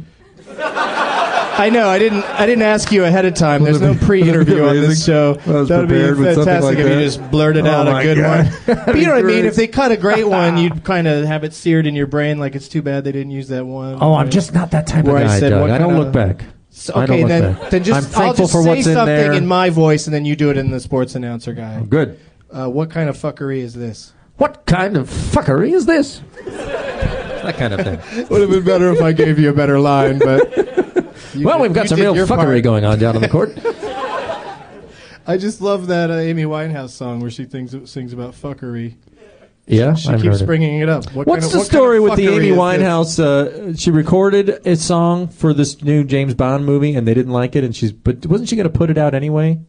I 1.56 1.70
know 1.70 1.88
I 1.88 2.00
didn't 2.00 2.24
I 2.24 2.46
didn't 2.48 2.64
ask 2.64 2.92
you 2.92 3.04
ahead 3.06 3.26
of 3.26 3.36
time. 3.36 3.64
There's 3.64 3.80
no 3.80 3.90
Wouldn't 3.90 3.98
it 4.02 4.06
be- 4.06 4.08
pre-interview 4.08 4.56
on 4.56 4.62
wouldn't 4.70 4.78
it 4.78 4.82
be 4.82 4.88
this 4.88 5.06
show. 5.06 5.38
I 5.40 5.44
That 5.44 5.56
would 5.56 5.68
be 5.68 5.96
prepared 5.96 6.18
with 6.18 6.34
something 6.36 6.46
fantastic 6.46 6.64
like 6.64 6.78
if 6.80 6.90
you 6.92 7.00
just 7.06 7.32
blurted 7.32 7.68
Oh 7.68 7.70
out 7.70 7.88
a 8.00 8.04
good 8.04 8.18
God. 8.18 8.46
one. 8.48 8.86
But 8.88 8.96
you 8.98 9.06
know 9.06 9.14
what 9.16 9.20
I 9.24 9.28
mean? 9.28 9.46
If 9.46 9.56
they 9.56 9.68
cut 9.68 9.92
a 9.92 9.98
great 9.98 10.28
one, 10.28 10.58
you'd 10.58 10.84
kind 10.84 11.08
of 11.08 11.26
have 11.26 11.44
it 11.44 11.54
seared 11.54 11.86
in 11.86 11.96
your 11.96 12.08
brain 12.08 12.40
like 12.40 12.56
it's 12.56 12.68
too 12.68 12.82
bad 12.82 13.04
they 13.04 13.12
didn't 13.12 13.32
use 13.32 13.50
that 13.50 13.66
one. 13.66 14.00
Oh, 14.02 14.16
I'm 14.16 14.32
just 14.32 14.54
not 14.54 14.72
that 14.72 14.88
type 14.88 15.06
of 15.06 15.14
I 15.14 15.24
guy, 15.24 15.40
said 15.40 15.50
Doug. 15.52 15.70
I 15.70 15.78
don't 15.78 15.96
look 15.98 16.12
back. 16.12 16.44
So, 16.72 16.94
I 16.96 17.04
okay, 17.04 17.24
then 17.24 17.54
back. 17.54 17.70
then 17.70 17.84
just 17.84 18.18
I'm 18.18 18.24
I'll 18.30 18.34
just 18.34 18.52
say 18.52 18.78
in 18.78 18.84
something 18.84 19.06
there. 19.06 19.34
in 19.34 19.46
my 19.46 19.70
voice 19.70 20.08
and 20.08 20.14
then 20.14 20.26
you 20.26 20.36
do 20.36 20.50
it 20.50 20.58
in 20.58 20.72
the 20.72 20.80
sports 20.80 21.14
announcer 21.14 21.54
guy. 21.54 21.84
Good. 21.88 22.20
Uh, 22.54 22.70
what 22.70 22.90
kind 22.92 23.10
of 23.10 23.18
fuckery 23.18 23.58
is 23.60 23.74
this? 23.74 24.14
What 24.38 24.66
kind 24.66 24.96
of 24.98 25.10
fuckery 25.10 25.74
is 25.74 25.86
this? 25.86 26.22
that 26.46 27.56
kind 27.58 27.74
of 27.74 27.82
thing. 27.84 28.28
Would 28.30 28.42
have 28.42 28.50
been 28.50 28.64
better 28.64 28.92
if 28.94 29.02
I 29.02 29.12
gave 29.12 29.40
you 29.40 29.50
a 29.50 29.54
better 29.54 29.80
line, 29.80 30.20
but. 30.20 30.56
well, 31.36 31.58
did- 31.58 31.62
we've 31.62 31.74
got 31.74 31.90
some 31.90 32.00
real 32.00 32.14
fuckery 32.16 32.28
part. 32.28 32.64
going 32.64 32.86
on 32.86 33.00
down 33.00 33.16
on 33.16 33.22
the 33.22 33.30
court. 33.30 33.58
I 35.26 35.38
just 35.38 35.62
love 35.62 35.88
that 35.88 36.12
uh, 36.12 36.16
Amy 36.16 36.44
Winehouse 36.44 36.90
song 36.90 37.22
where 37.22 37.32
she 37.32 37.46
thinks, 37.46 37.74
sings 37.90 38.12
about 38.14 38.34
fuckery. 38.34 38.96
Yeah, 39.66 39.94
She 39.96 40.10
I've 40.10 40.22
keeps 40.22 40.34
heard 40.40 40.42
it. 40.42 40.46
bringing 40.46 40.82
it 40.82 40.90
up. 40.90 41.06
What 41.14 41.26
What's 41.26 41.44
kind 41.46 41.52
the 41.54 41.56
of- 41.58 41.60
what 41.62 41.68
story 41.68 41.98
kind 42.00 42.10
with 42.10 42.18
the 42.18 42.28
Amy 42.28 42.50
fuckery 42.50 43.06
is 43.06 43.16
this? 43.16 43.26
Winehouse? 43.26 43.72
Uh, 43.74 43.76
she 43.78 43.92
recorded 43.92 44.50
a 44.68 44.76
song 44.76 45.30
for 45.30 45.54
this 45.54 45.82
new 45.82 46.04
James 46.04 46.34
Bond 46.34 46.66
movie, 46.66 46.96
and 46.96 47.08
they 47.08 47.14
didn't 47.14 47.32
like 47.32 47.56
it. 47.56 47.64
And 47.64 47.74
she's, 47.74 47.94
but 47.94 48.26
wasn't 48.26 48.50
she 48.50 48.58
going 48.58 48.70
to 48.70 48.78
put 48.78 48.90
it 48.90 48.98
out 48.98 49.14
anyway? 49.14 49.62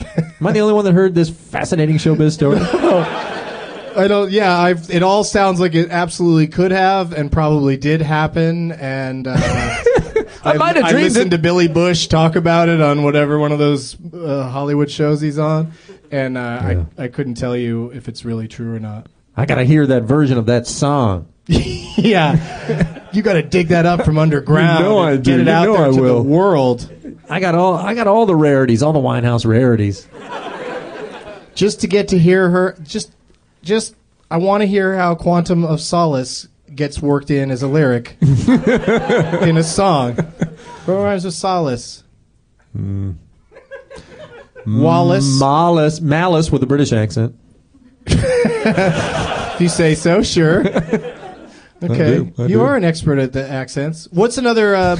Am 0.00 0.46
I 0.46 0.52
the 0.52 0.60
only 0.60 0.74
one 0.74 0.84
that 0.84 0.94
heard 0.94 1.14
this 1.14 1.30
fascinating 1.30 1.96
showbiz 1.96 2.32
story? 2.32 2.58
I 3.94 4.08
don't. 4.08 4.30
Yeah, 4.30 4.58
I've, 4.58 4.90
it 4.90 5.02
all 5.02 5.22
sounds 5.22 5.60
like 5.60 5.74
it 5.74 5.90
absolutely 5.90 6.48
could 6.48 6.70
have 6.70 7.12
and 7.12 7.30
probably 7.30 7.76
did 7.76 8.00
happen. 8.00 8.72
And 8.72 9.26
uh, 9.28 9.34
I, 10.44 10.54
might 10.56 10.76
have 10.76 10.86
I 10.86 10.92
listened 10.92 11.32
it. 11.32 11.36
to 11.36 11.42
Billy 11.42 11.68
Bush 11.68 12.06
talk 12.06 12.34
about 12.36 12.68
it 12.70 12.80
on 12.80 13.02
whatever 13.02 13.38
one 13.38 13.52
of 13.52 13.58
those 13.58 13.96
uh, 14.14 14.48
Hollywood 14.48 14.90
shows 14.90 15.20
he's 15.20 15.38
on, 15.38 15.72
and 16.10 16.38
uh, 16.38 16.40
Yeah. 16.40 16.84
I 16.98 17.04
I 17.04 17.08
couldn't 17.08 17.34
tell 17.34 17.54
you 17.56 17.90
if 17.90 18.08
it's 18.08 18.24
really 18.24 18.48
true 18.48 18.74
or 18.74 18.80
not. 18.80 19.08
I 19.36 19.44
got 19.46 19.56
to 19.56 19.64
hear 19.64 19.86
that 19.86 20.04
version 20.04 20.38
of 20.38 20.46
that 20.46 20.66
song. 20.66 21.28
yeah, 21.46 23.08
you 23.12 23.20
got 23.22 23.34
to 23.34 23.42
dig 23.42 23.68
that 23.68 23.84
up 23.84 24.04
from 24.04 24.16
underground. 24.16 24.78
You 24.84 24.90
know 24.90 24.98
I 25.00 25.16
do. 25.16 25.22
Get 25.22 25.40
it 25.40 25.46
You 25.46 25.52
out 25.52 25.64
there 25.76 25.86
I 25.86 25.90
to 25.90 26.00
will. 26.00 26.22
the 26.22 26.28
world. 26.28 26.90
I 27.32 27.40
got 27.40 27.54
all, 27.54 27.74
I 27.76 27.94
got 27.94 28.06
all 28.06 28.26
the 28.26 28.36
rarities, 28.36 28.82
all 28.82 28.92
the 28.92 28.98
Winehouse 28.98 29.46
rarities. 29.46 30.06
just 31.54 31.80
to 31.80 31.86
get 31.86 32.08
to 32.08 32.18
hear 32.18 32.50
her 32.50 32.76
just 32.82 33.10
just 33.62 33.94
I 34.30 34.36
want 34.36 34.60
to 34.62 34.66
hear 34.66 34.96
how 34.96 35.14
Quantum 35.14 35.64
of 35.64 35.80
Solace 35.80 36.48
gets 36.74 37.00
worked 37.00 37.30
in 37.30 37.50
as 37.50 37.62
a 37.62 37.68
lyric 37.68 38.16
in 38.20 39.56
a 39.56 39.62
song. 39.62 40.14
What 40.84 40.94
rhymes 40.94 41.24
with 41.24 41.34
solace? 41.34 42.02
Hmm. 42.72 43.12
Wallace. 44.66 45.38
Malice, 45.40 46.00
malice 46.00 46.50
with 46.50 46.62
a 46.62 46.66
British 46.66 46.92
accent. 46.92 47.34
if 48.06 49.60
you 49.60 49.68
say 49.68 49.94
so, 49.94 50.22
sure. 50.22 50.64
Okay, 51.84 52.18
do, 52.18 52.32
I 52.38 52.42
you 52.42 52.48
do. 52.58 52.60
are 52.62 52.76
an 52.76 52.84
expert 52.84 53.18
at 53.18 53.32
the 53.32 53.44
accents. 53.44 54.06
What's 54.12 54.38
another? 54.38 54.76
Uh, 54.76 54.94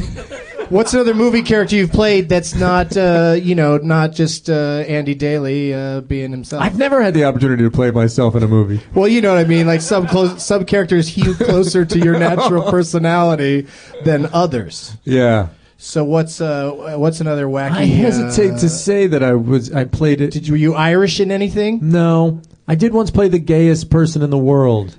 what's 0.73 0.95
another 0.95 1.15
movie 1.15 1.43
character 1.43 1.77
you've 1.77 1.93
played 1.93 2.29
that's 2.29 2.55
not, 2.55 2.97
uh, 2.97 3.37
you 3.41 3.55
know, 3.55 3.77
not 3.77 4.13
just 4.13 4.49
uh, 4.49 4.85
Andy 4.89 5.15
Daly 5.15 5.75
uh, 5.75 6.01
being 6.01 6.31
himself? 6.31 6.63
I've 6.63 6.79
never 6.79 7.03
had 7.03 7.15
the 7.15 7.25
opportunity 7.25 7.63
to 7.63 7.71
play 7.71 7.91
myself 7.91 8.35
in 8.35 8.43
a 8.43 8.49
movie. 8.49 8.81
Well, 8.95 9.07
you 9.07 9.21
know 9.21 9.35
what 9.35 9.45
I 9.45 9.49
mean. 9.49 9.67
Like 9.67 9.83
some 9.83 10.07
close, 10.07 10.43
some 10.45 10.65
characters 10.65 11.07
hew 11.09 11.35
closer 11.35 11.85
to 11.85 11.99
your 11.99 12.19
natural 12.19 12.63
personality 12.71 13.67
than 14.05 14.27
others. 14.33 14.97
Yeah. 15.05 15.49
So 15.77 16.05
what's 16.05 16.41
uh 16.41 16.95
what's 16.97 17.21
another 17.21 17.47
wacky? 17.47 17.73
I 17.73 17.85
hesitate 17.87 18.53
uh, 18.53 18.59
to 18.59 18.69
say 18.69 19.09
that 19.09 19.25
I 19.25 19.35
was. 19.35 19.73
I 19.73 19.85
played 19.85 20.21
it. 20.21 20.31
Did 20.31 20.47
you, 20.47 20.53
were 20.53 20.59
you 20.59 20.75
Irish 20.75 21.19
in 21.19 21.33
anything? 21.33 21.81
No, 21.83 22.41
I 22.69 22.77
did 22.77 22.93
once 22.93 23.11
play 23.11 23.27
the 23.27 23.41
gayest 23.41 23.91
person 23.91 24.23
in 24.23 24.31
the 24.31 24.39
world 24.39 24.97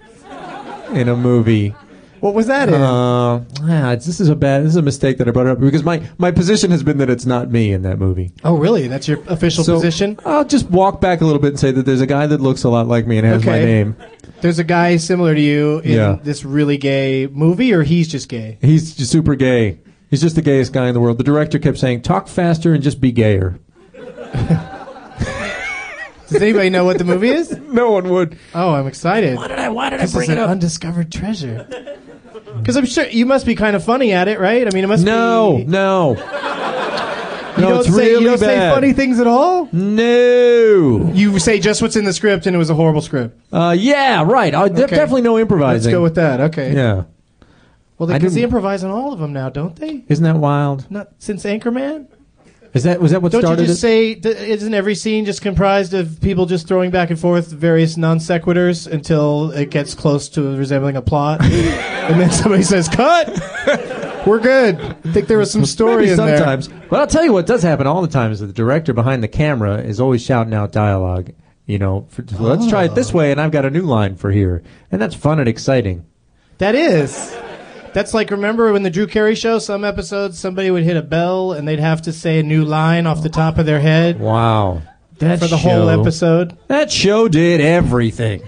in 0.91 1.07
a 1.07 1.15
movie. 1.15 1.73
What 2.23 2.35
was 2.35 2.47
that 2.47 2.69
in? 2.69 2.75
Uh, 2.75 3.43
ah, 3.63 3.91
it's, 3.91 4.05
this 4.05 4.21
is 4.21 4.29
a 4.29 4.35
bad. 4.37 4.61
This 4.63 4.69
is 4.69 4.75
a 4.77 4.81
mistake 4.81 5.17
that 5.17 5.27
I 5.27 5.31
brought 5.31 5.45
up 5.47 5.59
because 5.59 5.83
my 5.83 6.07
my 6.17 6.31
position 6.31 6.71
has 6.71 6.81
been 6.81 6.97
that 6.99 7.09
it's 7.09 7.25
not 7.25 7.51
me 7.51 7.73
in 7.73 7.81
that 7.81 7.99
movie. 7.99 8.31
oh, 8.45 8.55
really? 8.55 8.87
That's 8.87 9.09
your 9.09 9.19
official 9.27 9.65
So 9.65 9.73
position? 9.75 10.17
I'll 10.25 10.45
just 10.45 10.69
walk 10.69 11.01
back 11.01 11.19
a 11.19 11.25
little 11.25 11.41
bit 11.41 11.49
and 11.49 11.59
say 11.59 11.71
that 11.71 11.85
there's 11.85 11.99
a 11.99 12.05
guy 12.07 12.25
that 12.27 12.39
looks 12.39 12.63
a 12.63 12.69
lot 12.69 12.87
like 12.87 13.05
me 13.07 13.17
and 13.17 13.27
has 13.27 13.45
my 13.45 13.55
Okay. 13.57 13.65
name. 13.65 13.97
There's 14.39 14.57
a 14.57 14.63
guy 14.63 14.95
similar 14.95 15.35
to 15.35 15.41
you 15.41 15.79
in 15.79 15.91
Yeah. 15.91 16.17
this 16.23 16.45
really 16.45 16.77
gay 16.77 17.27
movie, 17.27 17.73
or 17.73 17.83
he's 17.83 18.07
just 18.07 18.29
gay. 18.29 18.57
He's 18.61 18.95
just 18.95 19.11
super 19.11 19.35
gay. 19.35 19.79
He's 20.09 20.21
just 20.21 20.35
the 20.37 20.41
gayest 20.41 20.71
guy 20.71 20.87
in 20.87 20.93
the 20.93 21.01
world. 21.01 21.17
The 21.17 21.25
director 21.25 21.59
kept 21.59 21.77
saying, 21.77 22.03
"Talk 22.03 22.29
faster 22.29 22.73
and 22.73 22.81
just 22.81 23.01
be 23.01 23.11
gayer." 23.11 23.59
Does 26.29 26.41
anybody 26.41 26.69
know 26.69 26.85
what 26.85 26.97
the 26.99 27.03
movie 27.03 27.29
is? 27.29 27.51
No 27.73 27.89
one 27.91 28.07
would. 28.11 28.37
Oh, 28.53 28.75
I'm 28.75 28.85
excited. 28.85 29.35
Why 29.35 29.47
did 29.47 29.57
I? 29.57 29.69
Why 29.69 29.89
did 29.89 29.99
I 29.99 30.03
This 30.03 30.11
is 30.11 30.15
bring 30.15 30.29
an 30.29 30.37
it 30.37 30.41
up? 30.41 30.51
undiscovered 30.51 31.11
treasure. 31.11 31.67
Because 32.63 32.77
I'm 32.77 32.85
sure 32.85 33.05
you 33.07 33.25
must 33.25 33.45
be 33.45 33.55
kind 33.55 33.75
of 33.75 33.83
funny 33.83 34.13
at 34.13 34.27
it, 34.27 34.39
right? 34.39 34.65
I 34.65 34.69
mean, 34.71 34.83
it 34.83 34.87
must 34.87 35.03
No, 35.05 35.57
be. 35.57 35.65
no, 35.65 36.13
no. 36.13 36.19
you 37.57 37.61
no. 37.61 37.69
don't 37.69 37.79
It's 37.81 37.89
say, 37.89 37.95
really 37.95 38.23
you 38.23 38.29
don't 38.29 38.37
say 38.39 38.57
funny 38.71 38.93
things 38.93 39.19
at 39.19 39.27
all. 39.27 39.67
No. 39.71 41.11
You 41.13 41.37
say 41.39 41.59
just 41.59 41.81
what's 41.81 41.95
in 41.95 42.05
the 42.05 42.13
script, 42.13 42.45
and 42.47 42.55
it 42.55 42.59
was 42.59 42.69
a 42.69 42.75
horrible 42.75 43.01
script. 43.01 43.37
Uh, 43.51 43.75
yeah, 43.77 44.23
right. 44.25 44.53
Uh, 44.55 44.67
de- 44.69 44.83
Okay. 44.85 44.95
Definitely 44.95 45.21
no 45.21 45.37
improvising. 45.37 45.91
Let's 45.91 45.93
go 45.97 46.01
with 46.01 46.15
that. 46.15 46.39
Okay. 46.39 46.73
yeah. 46.73 47.03
Well, 47.97 48.07
they, 48.07 48.15
I 48.15 48.19
'cause 48.19 48.33
they 48.33 48.41
didn't- 48.41 48.49
improvise 48.49 48.83
on 48.83 48.91
all 48.91 49.13
of 49.13 49.19
them 49.19 49.33
now, 49.33 49.49
don't 49.49 49.75
they? 49.75 50.03
Isn't 50.07 50.23
that 50.23 50.37
wild? 50.37 50.89
Not 50.89 51.09
since 51.19 51.43
Anchorman. 51.43 52.07
Is 52.73 52.83
that 52.83 52.99
was 52.99 53.11
that 53.11 53.21
what 53.21 53.31
started 53.31 53.47
it? 53.47 53.55
Don't 53.55 53.59
you 53.59 53.67
just 53.67 53.83
it? 53.83 54.23
say? 54.23 54.49
Isn't 54.49 54.73
every 54.73 54.95
scene 54.95 55.25
just 55.25 55.43
comprised 55.43 55.93
of 55.93 56.19
people 56.21 56.47
just 56.47 56.67
throwing 56.67 56.89
back 56.89 57.11
and 57.11 57.19
forth 57.19 57.51
various 57.51 57.97
non 57.97 58.17
sequiturs 58.17 58.91
until 58.91 59.51
it 59.51 59.69
gets 59.69 59.93
close 59.93 60.27
to 60.29 60.57
resembling 60.57 60.95
a 60.95 61.01
plot, 61.01 61.41
and 61.43 62.19
then 62.19 62.31
somebody 62.31 62.63
says, 62.63 62.89
"Cut." 62.89 63.29
We're 64.25 64.39
good. 64.39 64.79
I 64.79 65.11
think 65.11 65.27
there 65.27 65.37
was 65.37 65.51
some 65.51 65.65
story 65.65 66.05
Maybe 66.05 66.11
in 66.11 66.17
there. 66.17 66.37
sometimes. 66.37 66.69
But 66.89 67.01
I'll 67.01 67.07
tell 67.07 67.25
you 67.25 67.33
what 67.33 67.45
does 67.45 67.61
happen 67.61 67.87
all 67.87 68.01
the 68.01 68.07
time 68.07 68.31
is 68.31 68.39
that 68.39 68.45
the 68.47 68.53
director 68.53 68.93
behind 68.93 69.21
the 69.21 69.27
camera 69.27 69.79
is 69.79 69.99
always 69.99 70.23
shouting 70.23 70.53
out 70.53 70.71
dialogue. 70.71 71.31
You 71.65 71.77
know, 71.77 72.07
for, 72.09 72.23
let's 72.39 72.67
try 72.67 72.85
it 72.85 72.95
this 72.95 73.11
ah. 73.11 73.17
way, 73.17 73.31
and 73.31 73.39
I've 73.39 73.51
got 73.51 73.65
a 73.65 73.69
new 73.69 73.83
line 73.83 74.15
for 74.15 74.31
here, 74.31 74.63
and 74.91 75.01
that's 75.01 75.15
fun 75.15 75.39
and 75.39 75.47
exciting. 75.47 76.05
That 76.57 76.75
is. 76.75 77.35
That's 77.93 78.13
like 78.13 78.31
remember 78.31 78.71
when 78.73 78.83
the 78.83 78.89
Drew 78.89 79.05
Carey 79.07 79.35
show, 79.35 79.59
some 79.59 79.83
episodes 79.85 80.39
somebody 80.39 80.71
would 80.71 80.83
hit 80.83 80.97
a 80.97 81.01
bell 81.03 81.51
and 81.53 81.67
they'd 81.67 81.79
have 81.79 82.01
to 82.03 82.11
say 82.13 82.39
a 82.39 82.43
new 82.43 82.65
line 82.65 83.05
off 83.05 83.21
the 83.23 83.29
top 83.29 83.57
of 83.57 83.65
their 83.65 83.79
head 83.79 84.19
Wow, 84.19 84.81
that 85.19 85.39
for 85.39 85.47
the 85.47 85.57
show, 85.57 85.69
whole 85.69 85.89
episode. 85.89 86.57
That 86.67 86.91
show 86.91 87.27
did 87.27 87.61
everything. 87.61 88.41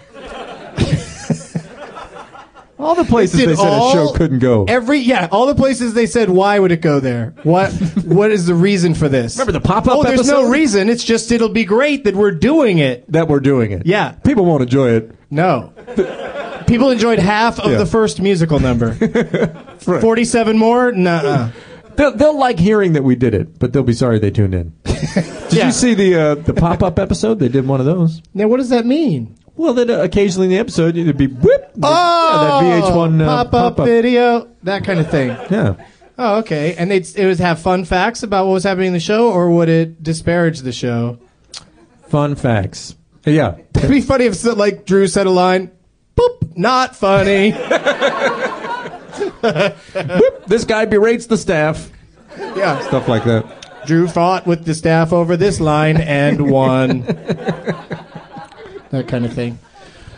all 2.77 2.93
the 2.95 3.05
places 3.05 3.39
they 3.39 3.55
said 3.55 3.67
a 3.67 3.91
show 3.91 4.11
couldn't 4.15 4.39
go. 4.39 4.65
Every 4.65 4.99
yeah, 4.99 5.27
all 5.31 5.45
the 5.47 5.55
places 5.55 5.93
they 5.93 6.05
said 6.07 6.29
why 6.29 6.59
would 6.59 6.71
it 6.71 6.81
go 6.81 6.99
there? 6.99 7.33
What 7.43 7.71
what 8.05 8.31
is 8.31 8.45
the 8.47 8.53
reason 8.55 8.93
for 8.93 9.07
this? 9.09 9.35
Remember 9.37 9.53
the 9.53 9.61
pop-up 9.65 9.97
Oh, 9.97 10.03
there's 10.03 10.27
no 10.27 10.49
reason. 10.49 10.89
It's 10.89 11.03
just 11.03 11.31
it'll 11.31 11.49
be 11.49 11.65
great 11.65 12.03
that 12.03 12.15
we're 12.15 12.31
doing 12.31 12.79
it. 12.79 13.09
that 13.11 13.27
we're 13.27 13.39
doing 13.39 13.71
it. 13.71 13.85
Yeah. 13.85 14.11
people 14.23 14.45
won't 14.45 14.61
enjoy 14.63 14.89
it. 14.91 15.11
No. 15.31 15.73
People 16.67 16.89
enjoyed 16.89 17.19
half 17.19 17.59
of 17.59 17.71
Yeah. 17.71 17.77
the 17.77 17.85
first 17.85 18.21
musical 18.21 18.59
number. 18.59 18.93
Forty-seven 19.79 20.57
more? 20.57 20.91
Nuh-uh. 20.91 21.51
They'll, 21.95 22.15
they'll 22.15 22.37
like 22.37 22.59
hearing 22.59 22.93
that 22.93 23.03
we 23.03 23.15
did 23.15 23.33
it, 23.33 23.57
but 23.57 23.71
they'll 23.71 23.83
be 23.83 23.93
sorry 23.93 24.19
they 24.19 24.31
tuned 24.31 24.53
in. 24.53 24.73
did 24.83 25.53
Yeah. 25.53 25.67
you 25.67 25.71
see 25.71 25.93
the 25.93 26.15
uh, 26.19 26.35
the 26.35 26.53
pop 26.53 26.83
up 26.83 26.99
episode? 26.99 27.39
They 27.39 27.47
did 27.47 27.65
one 27.67 27.79
of 27.79 27.85
those. 27.85 28.21
Now, 28.33 28.47
what 28.47 28.57
does 28.57 28.69
that 28.69 28.85
mean? 28.85 29.37
Well, 29.55 29.73
then 29.73 29.89
uh, 29.89 29.99
occasionally 30.01 30.47
in 30.47 30.51
the 30.51 30.57
episode 30.57 30.97
it'd 30.97 31.15
be 31.17 31.27
whip. 31.27 31.71
Oh, 31.81 32.61
yeah, 32.61 32.79
that 32.81 32.91
VH1 32.91 33.21
uh, 33.21 33.25
pop-up 33.25 33.51
pop-up. 33.51 33.85
video, 33.85 34.49
that 34.63 34.83
kind 34.83 34.99
of 34.99 35.09
thing. 35.09 35.29
Yeah. 35.49 35.75
Oh, 36.17 36.37
okay. 36.39 36.75
And 36.75 36.91
they'd, 36.91 37.07
it 37.15 37.25
would 37.25 37.39
have 37.39 37.59
fun 37.59 37.85
facts 37.85 38.23
about 38.23 38.47
what 38.47 38.53
was 38.53 38.63
happening 38.65 38.87
in 38.87 38.93
the 38.93 38.99
show, 38.99 39.31
or 39.31 39.49
would 39.51 39.69
it 39.69 40.03
disparage 40.03 40.59
the 40.59 40.71
show? 40.73 41.19
Fun 42.09 42.35
facts. 42.35 42.95
Yeah. 43.25 43.55
It'd 43.75 43.89
be 43.89 44.01
funny 44.01 44.25
if, 44.25 44.43
like, 44.43 44.85
Drew 44.85 45.07
said 45.07 45.25
a 45.25 45.29
line, 45.31 45.71
boop, 46.15 46.55
not 46.57 46.95
funny. 46.95 47.51
This 50.47 50.63
guy 50.65 50.85
berates 50.85 51.27
the 51.27 51.37
staff. 51.37 51.89
yeah. 52.37 52.79
Stuff 52.87 53.07
like 53.07 53.23
that. 53.25 53.83
Drew 53.85 54.07
fought 54.07 54.45
with 54.47 54.65
the 54.65 54.73
staff 54.73 55.13
over 55.13 55.37
this 55.37 55.59
line 55.59 55.97
and 55.97 56.49
won. 56.51 57.01
that 58.91 59.05
kind 59.07 59.25
of 59.25 59.33
thing. 59.33 59.59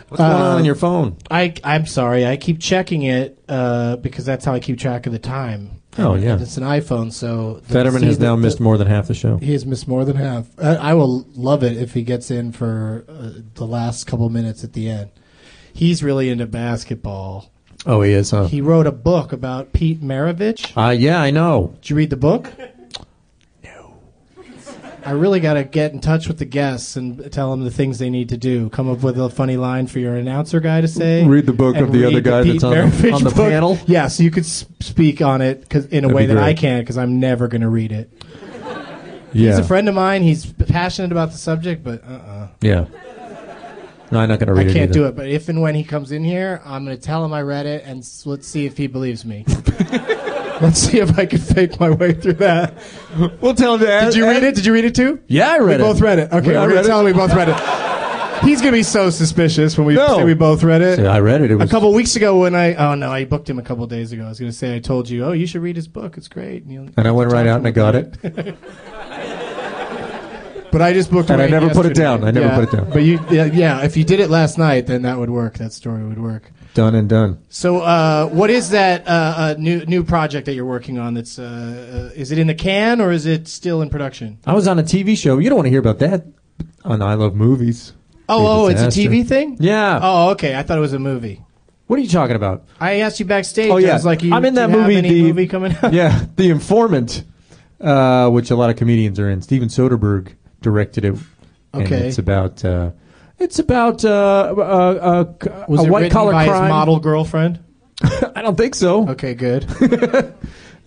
What's 0.08 0.20
going 0.22 0.32
Uh, 0.32 0.36
on 0.36 0.56
on 0.58 0.64
your 0.64 0.74
phone? 0.74 1.16
I, 1.30 1.52
I'm 1.64 1.84
sorry. 1.86 2.26
I 2.26 2.36
keep 2.38 2.60
checking 2.60 3.02
it 3.02 3.38
uh, 3.48 3.96
because 3.96 4.24
that's 4.24 4.44
how 4.44 4.54
I 4.54 4.60
keep 4.60 4.78
track 4.78 5.06
of 5.06 5.12
the 5.12 5.18
time. 5.18 5.70
Oh, 5.98 6.12
And 6.14 6.22
yeah. 6.22 6.38
It's 6.40 6.56
an 6.56 6.62
iPhone, 6.64 7.12
so. 7.12 7.60
the- 7.66 7.72
Federman 7.74 8.00
see 8.00 8.06
has 8.06 8.18
the- 8.18 8.24
now 8.24 8.36
the- 8.36 8.42
missed 8.42 8.60
more 8.60 8.78
than 8.78 8.86
half 8.86 9.06
the 9.08 9.14
show. 9.14 9.36
He 9.38 9.52
has 9.52 9.66
missed 9.66 9.86
more 9.88 10.04
than 10.06 10.16
half. 10.16 10.46
I, 10.58 10.76
I 10.76 10.94
will 10.94 11.26
love 11.34 11.62
it 11.62 11.76
if 11.76 11.92
he 11.92 12.02
gets 12.02 12.30
in 12.30 12.52
for 12.52 13.04
uh, 13.08 13.30
the 13.54 13.66
last 13.66 14.06
couple 14.06 14.28
minutes 14.30 14.64
at 14.64 14.72
the 14.72 14.88
end. 14.88 15.10
He's 15.78 16.02
really 16.02 16.28
into 16.28 16.44
basketball. 16.46 17.52
Oh, 17.86 18.02
he 18.02 18.10
is, 18.12 18.32
huh? 18.32 18.46
He 18.48 18.60
wrote 18.60 18.88
a 18.88 18.92
book 18.92 19.32
about 19.32 19.72
Pete 19.72 20.02
Maravich. 20.02 20.76
Uh, 20.76 20.90
yeah, 20.90 21.20
I 21.22 21.30
know. 21.30 21.76
Did 21.80 21.90
you 21.90 21.96
read 21.96 22.10
the 22.10 22.16
book? 22.16 22.50
No. 23.62 23.96
I 25.04 25.12
really 25.12 25.38
got 25.38 25.54
to 25.54 25.62
get 25.62 25.92
in 25.92 26.00
touch 26.00 26.26
with 26.26 26.38
the 26.38 26.44
guests 26.44 26.96
and 26.96 27.30
tell 27.32 27.52
them 27.52 27.62
the 27.62 27.70
things 27.70 27.98
they 28.00 28.10
need 28.10 28.28
to 28.30 28.36
do. 28.36 28.68
Come 28.70 28.90
up 28.90 29.02
with 29.04 29.18
a 29.20 29.30
funny 29.30 29.56
line 29.56 29.86
for 29.86 30.00
your 30.00 30.16
announcer 30.16 30.58
guy 30.58 30.80
to 30.80 30.88
say. 30.88 31.24
Read 31.24 31.46
the 31.46 31.52
book 31.52 31.76
of 31.76 31.92
the 31.92 32.04
other 32.04 32.20
guy 32.20 32.42
Pete 32.42 32.54
that's 32.54 32.64
on 32.64 32.70
the- 32.72 32.76
Maravich 32.76 33.12
on 33.14 33.22
the 33.24 33.30
book. 33.30 33.48
panel? 33.50 33.78
Yeah, 33.86 34.08
so 34.08 34.24
you 34.24 34.32
could 34.32 34.42
s- 34.44 34.66
speak 34.80 35.22
on 35.22 35.40
it 35.42 35.68
'cause- 35.68 35.86
in 35.86 35.98
a 36.04 36.08
That'd 36.08 36.16
way 36.16 36.22
be 36.24 36.34
that 36.34 36.38
I 36.38 36.46
great. 36.52 36.56
can't 36.58 36.82
because 36.84 36.98
I'm 36.98 37.20
never 37.20 37.46
going 37.46 37.60
to 37.62 37.68
read 37.68 37.92
it. 37.92 38.10
Yeah. 39.32 39.50
He's 39.50 39.58
a 39.58 39.64
friend 39.64 39.88
of 39.88 39.94
mine. 39.94 40.22
He's 40.24 40.44
passionate 40.46 41.12
about 41.12 41.30
the 41.30 41.38
subject, 41.38 41.84
but 41.84 42.02
uh-uh. 42.02 42.48
Yeah. 42.62 42.86
No, 44.10 44.20
I'm 44.20 44.28
not 44.28 44.38
going 44.38 44.46
to 44.48 44.52
I 44.54 44.56
read 44.58 44.66
it. 44.68 44.70
I 44.70 44.72
can't 44.72 44.90
either. 44.90 44.92
do 45.00 45.06
it. 45.06 45.16
But 45.16 45.28
if 45.28 45.48
and 45.48 45.60
when 45.60 45.74
he 45.74 45.84
comes 45.84 46.12
in 46.12 46.24
here, 46.24 46.60
I'm 46.64 46.84
going 46.84 46.96
to 46.96 47.02
tell 47.02 47.24
him 47.24 47.32
I 47.32 47.42
read 47.42 47.66
it, 47.66 47.84
and 47.84 48.00
s- 48.00 48.24
let's 48.26 48.46
see 48.46 48.64
if 48.66 48.76
he 48.76 48.86
believes 48.86 49.24
me. 49.24 49.44
let's 50.60 50.78
see 50.80 50.98
if 50.98 51.18
I 51.18 51.26
can 51.26 51.38
fake 51.40 51.78
my 51.78 51.90
way 51.90 52.12
through 52.14 52.34
that. 52.34 52.74
We'll 53.40 53.54
tell 53.54 53.74
him 53.74 53.80
to 53.80 53.86
Did 53.86 54.14
you 54.16 54.24
read 54.24 54.42
it? 54.42 54.54
Did 54.54 54.66
you 54.66 54.72
read 54.72 54.84
it 54.84 54.94
too? 54.94 55.20
Yeah, 55.26 55.50
I 55.52 55.58
We 55.58 55.66
read 55.66 55.80
it. 55.80 55.84
We 55.84 55.88
both 55.92 56.00
read 56.00 56.18
it. 56.18 56.32
Okay, 56.32 56.56
I 56.56 56.62
we're 56.66 56.72
going 56.72 56.82
to 56.82 56.88
tell 56.88 57.00
him 57.00 57.06
we 57.06 57.12
both 57.12 57.34
read 57.34 57.48
it. 57.48 57.56
He's 58.44 58.60
gonna 58.60 58.70
be 58.72 58.84
so 58.84 59.10
suspicious 59.10 59.76
when 59.76 59.84
we 59.84 59.94
No. 59.94 60.18
say 60.18 60.24
we 60.24 60.32
both 60.32 60.62
read 60.62 60.80
it. 60.80 61.00
I 61.00 61.18
read 61.18 61.42
it. 61.42 61.50
It 61.50 61.60
A 61.60 61.66
couple 61.66 61.92
weeks 61.92 62.14
ago 62.14 62.38
when 62.38 62.54
I 62.54 62.72
oh 62.76 62.94
no 62.94 63.10
I 63.10 63.24
booked 63.24 63.50
him 63.50 63.58
a 63.58 63.62
couple 63.62 63.84
days 63.88 64.12
ago 64.12 64.24
I 64.24 64.28
was 64.28 64.38
gonna 64.38 64.52
say 64.52 64.76
I 64.76 64.78
told 64.78 65.10
you 65.10 65.24
oh 65.24 65.32
you 65.32 65.44
should 65.44 65.60
read 65.60 65.74
his 65.74 65.88
book 65.88 66.16
it's 66.16 66.28
great 66.28 66.62
and, 66.64 66.92
and 66.96 67.08
I 67.08 67.10
went 67.10 67.32
right 67.32 67.48
out 67.48 67.58
and 67.58 67.66
I 67.66 67.72
got 67.72 67.96
it. 67.96 68.16
but 70.70 70.82
I 70.82 70.92
just 70.92 71.10
booked 71.10 71.30
And 71.30 71.40
I 71.42 71.46
never 71.48 71.70
put 71.70 71.86
it 71.86 71.94
down. 71.94 72.24
I 72.24 72.30
never 72.30 72.46
Yeah, 72.46 72.54
put 72.54 72.64
it 72.72 72.76
down. 72.76 72.90
but 72.90 73.02
you 73.02 73.18
yeah, 73.30 73.44
yeah 73.46 73.82
if 73.84 73.96
you 73.96 74.04
did 74.04 74.20
it 74.20 74.30
last 74.30 74.58
night 74.58 74.86
then 74.86 75.02
that 75.02 75.18
would 75.18 75.30
work 75.30 75.58
that 75.58 75.72
story 75.72 76.04
would 76.04 76.18
work 76.20 76.50
Done 76.74 76.94
and 76.94 77.08
done. 77.08 77.38
so 77.48 77.78
uh, 77.80 78.26
what 78.26 78.50
is 78.50 78.70
that 78.70 79.06
uh, 79.08 79.10
uh, 79.10 79.54
new 79.58 79.84
new 79.86 80.04
project 80.04 80.46
that 80.46 80.54
you're 80.54 80.64
working 80.66 80.98
on 80.98 81.14
that's 81.14 81.38
uh, 81.38 82.10
uh, 82.12 82.14
is 82.14 82.30
it 82.30 82.38
in 82.38 82.46
the 82.46 82.54
can 82.54 83.00
or 83.00 83.10
is 83.10 83.26
it 83.26 83.48
still 83.48 83.82
in 83.82 83.88
production 83.90 84.38
I 84.46 84.52
was 84.54 84.68
on 84.68 84.78
a 84.78 84.82
TV 84.82 85.16
show. 85.16 85.38
You 85.38 85.48
don't 85.48 85.56
want 85.56 85.66
to 85.66 85.70
hear 85.70 85.80
about 85.80 85.98
that 86.00 86.24
on 86.84 87.02
I 87.02 87.14
Love 87.14 87.34
Movies. 87.34 87.94
oh 88.28 88.64
oh 88.64 88.66
it's 88.68 88.82
a. 88.82 88.86
TV 88.88 89.26
thing 89.26 89.56
Yeah. 89.60 89.98
oh 90.02 90.30
okay 90.30 90.54
I 90.56 90.62
thought 90.62 90.78
it 90.78 90.82
was 90.82 90.92
a 90.92 90.98
movie 90.98 91.42
What 91.88 91.98
are 91.98 92.02
you 92.02 92.08
talking 92.08 92.36
about? 92.36 92.66
I 92.78 93.00
asked 93.00 93.18
you 93.18 93.26
backstage 93.26 93.70
Oh, 93.70 93.78
yeah. 93.78 93.92
I 93.92 93.94
was 93.94 94.04
like 94.04 94.22
you, 94.22 94.32
I'm 94.34 94.44
in 94.44 94.54
that 94.54 94.68
movie, 94.70 95.00
the- 95.00 95.22
movie 95.22 95.48
coming 95.48 95.74
out 95.82 95.92
yeah, 96.00 96.26
The 96.36 96.50
Informant, 96.50 97.24
uh, 97.80 98.28
which 98.30 98.50
a 98.50 98.56
lot 98.56 98.68
of 98.70 98.76
comedians 98.76 99.18
are 99.18 99.30
in. 99.30 99.40
Steven 99.42 99.68
Soderbergh 99.68 100.34
directed 100.60 101.04
it. 101.04 101.14
And 101.72 101.82
Okay. 101.84 102.08
it's 102.08 102.18
about 102.18 102.64
uh, 102.64 102.90
it's 103.38 103.58
about 103.58 104.04
uh, 104.04 104.54
uh, 104.56 104.60
uh, 104.60 105.64
was 105.68 105.80
a 105.80 105.84
it 105.84 105.90
white 105.90 105.98
written 106.02 106.12
collar 106.12 106.32
by 106.32 106.46
crime. 106.46 106.62
his 106.64 106.68
model 106.70 106.98
girlfriend 106.98 107.60
I 108.34 108.42
don't 108.42 108.56
think 108.56 108.74
so. 108.74 109.08
okay 109.10 109.34
good 109.34 109.66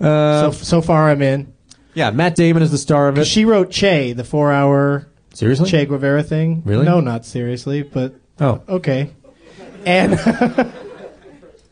Uh, 0.01 0.49
so 0.49 0.51
so 0.51 0.81
far 0.81 1.09
I'm 1.11 1.21
in 1.21 1.53
yeah, 1.93 2.09
Matt 2.09 2.35
Damon 2.35 2.63
is 2.63 2.71
the 2.71 2.77
star 2.79 3.07
of 3.09 3.17
it. 3.19 3.25
She 3.25 3.43
wrote 3.45 3.69
Che, 3.69 4.13
the 4.13 4.23
four-hour 4.23 5.07
Seriously? 5.33 5.69
Che 5.69 5.85
Guevara 5.85 6.23
thing. 6.23 6.63
Really? 6.65 6.85
No, 6.85 7.01
not 7.01 7.25
seriously, 7.25 7.83
but 7.83 8.15
Oh, 8.39 8.63
okay. 8.67 9.11
And 9.85 10.13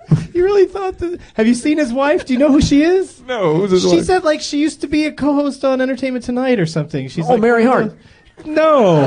you 0.34 0.44
really 0.44 0.66
thought 0.66 0.98
that? 1.00 1.20
Have 1.36 1.48
you 1.48 1.54
seen 1.56 1.78
his 1.78 1.92
wife? 1.94 2.26
Do 2.26 2.34
you 2.34 2.40
know 2.40 2.52
who 2.52 2.62
she 2.62 2.84
is? 2.84 3.22
no, 3.28 3.56
who's 3.56 3.72
his 3.72 3.82
She 3.84 3.98
wife? 3.98 4.06
said 4.06 4.24
like 4.24 4.42
she 4.42 4.60
used 4.60 4.82
to 4.82 4.88
be 4.88 5.06
a 5.06 5.12
co-host 5.12 5.64
on 5.66 5.82
Entertainment 5.82 6.26
Tonight 6.26 6.60
or 6.60 6.66
something. 6.66 7.08
She's 7.10 7.26
Oh, 7.26 7.34
like, 7.34 7.42
Mary 7.42 7.66
Hart. 7.66 7.96
No. 8.46 9.06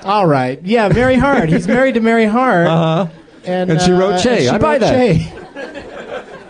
All 0.04 0.26
right. 0.26 0.60
Yeah, 0.62 0.88
Mary 0.88 1.16
Hart. 1.16 1.48
He's 1.48 1.66
married 1.68 1.94
to 1.94 2.00
Mary 2.00 2.24
Hart. 2.26 2.66
Uh-huh. 2.66 3.06
And, 3.44 3.70
And 3.70 3.80
she 3.80 3.92
wrote 3.92 4.14
uh, 4.14 4.18
Che. 4.20 4.40
she 4.42 4.48
I 4.48 4.58
buy 4.58 4.78
that. 4.78 4.90
Che. 4.90 5.32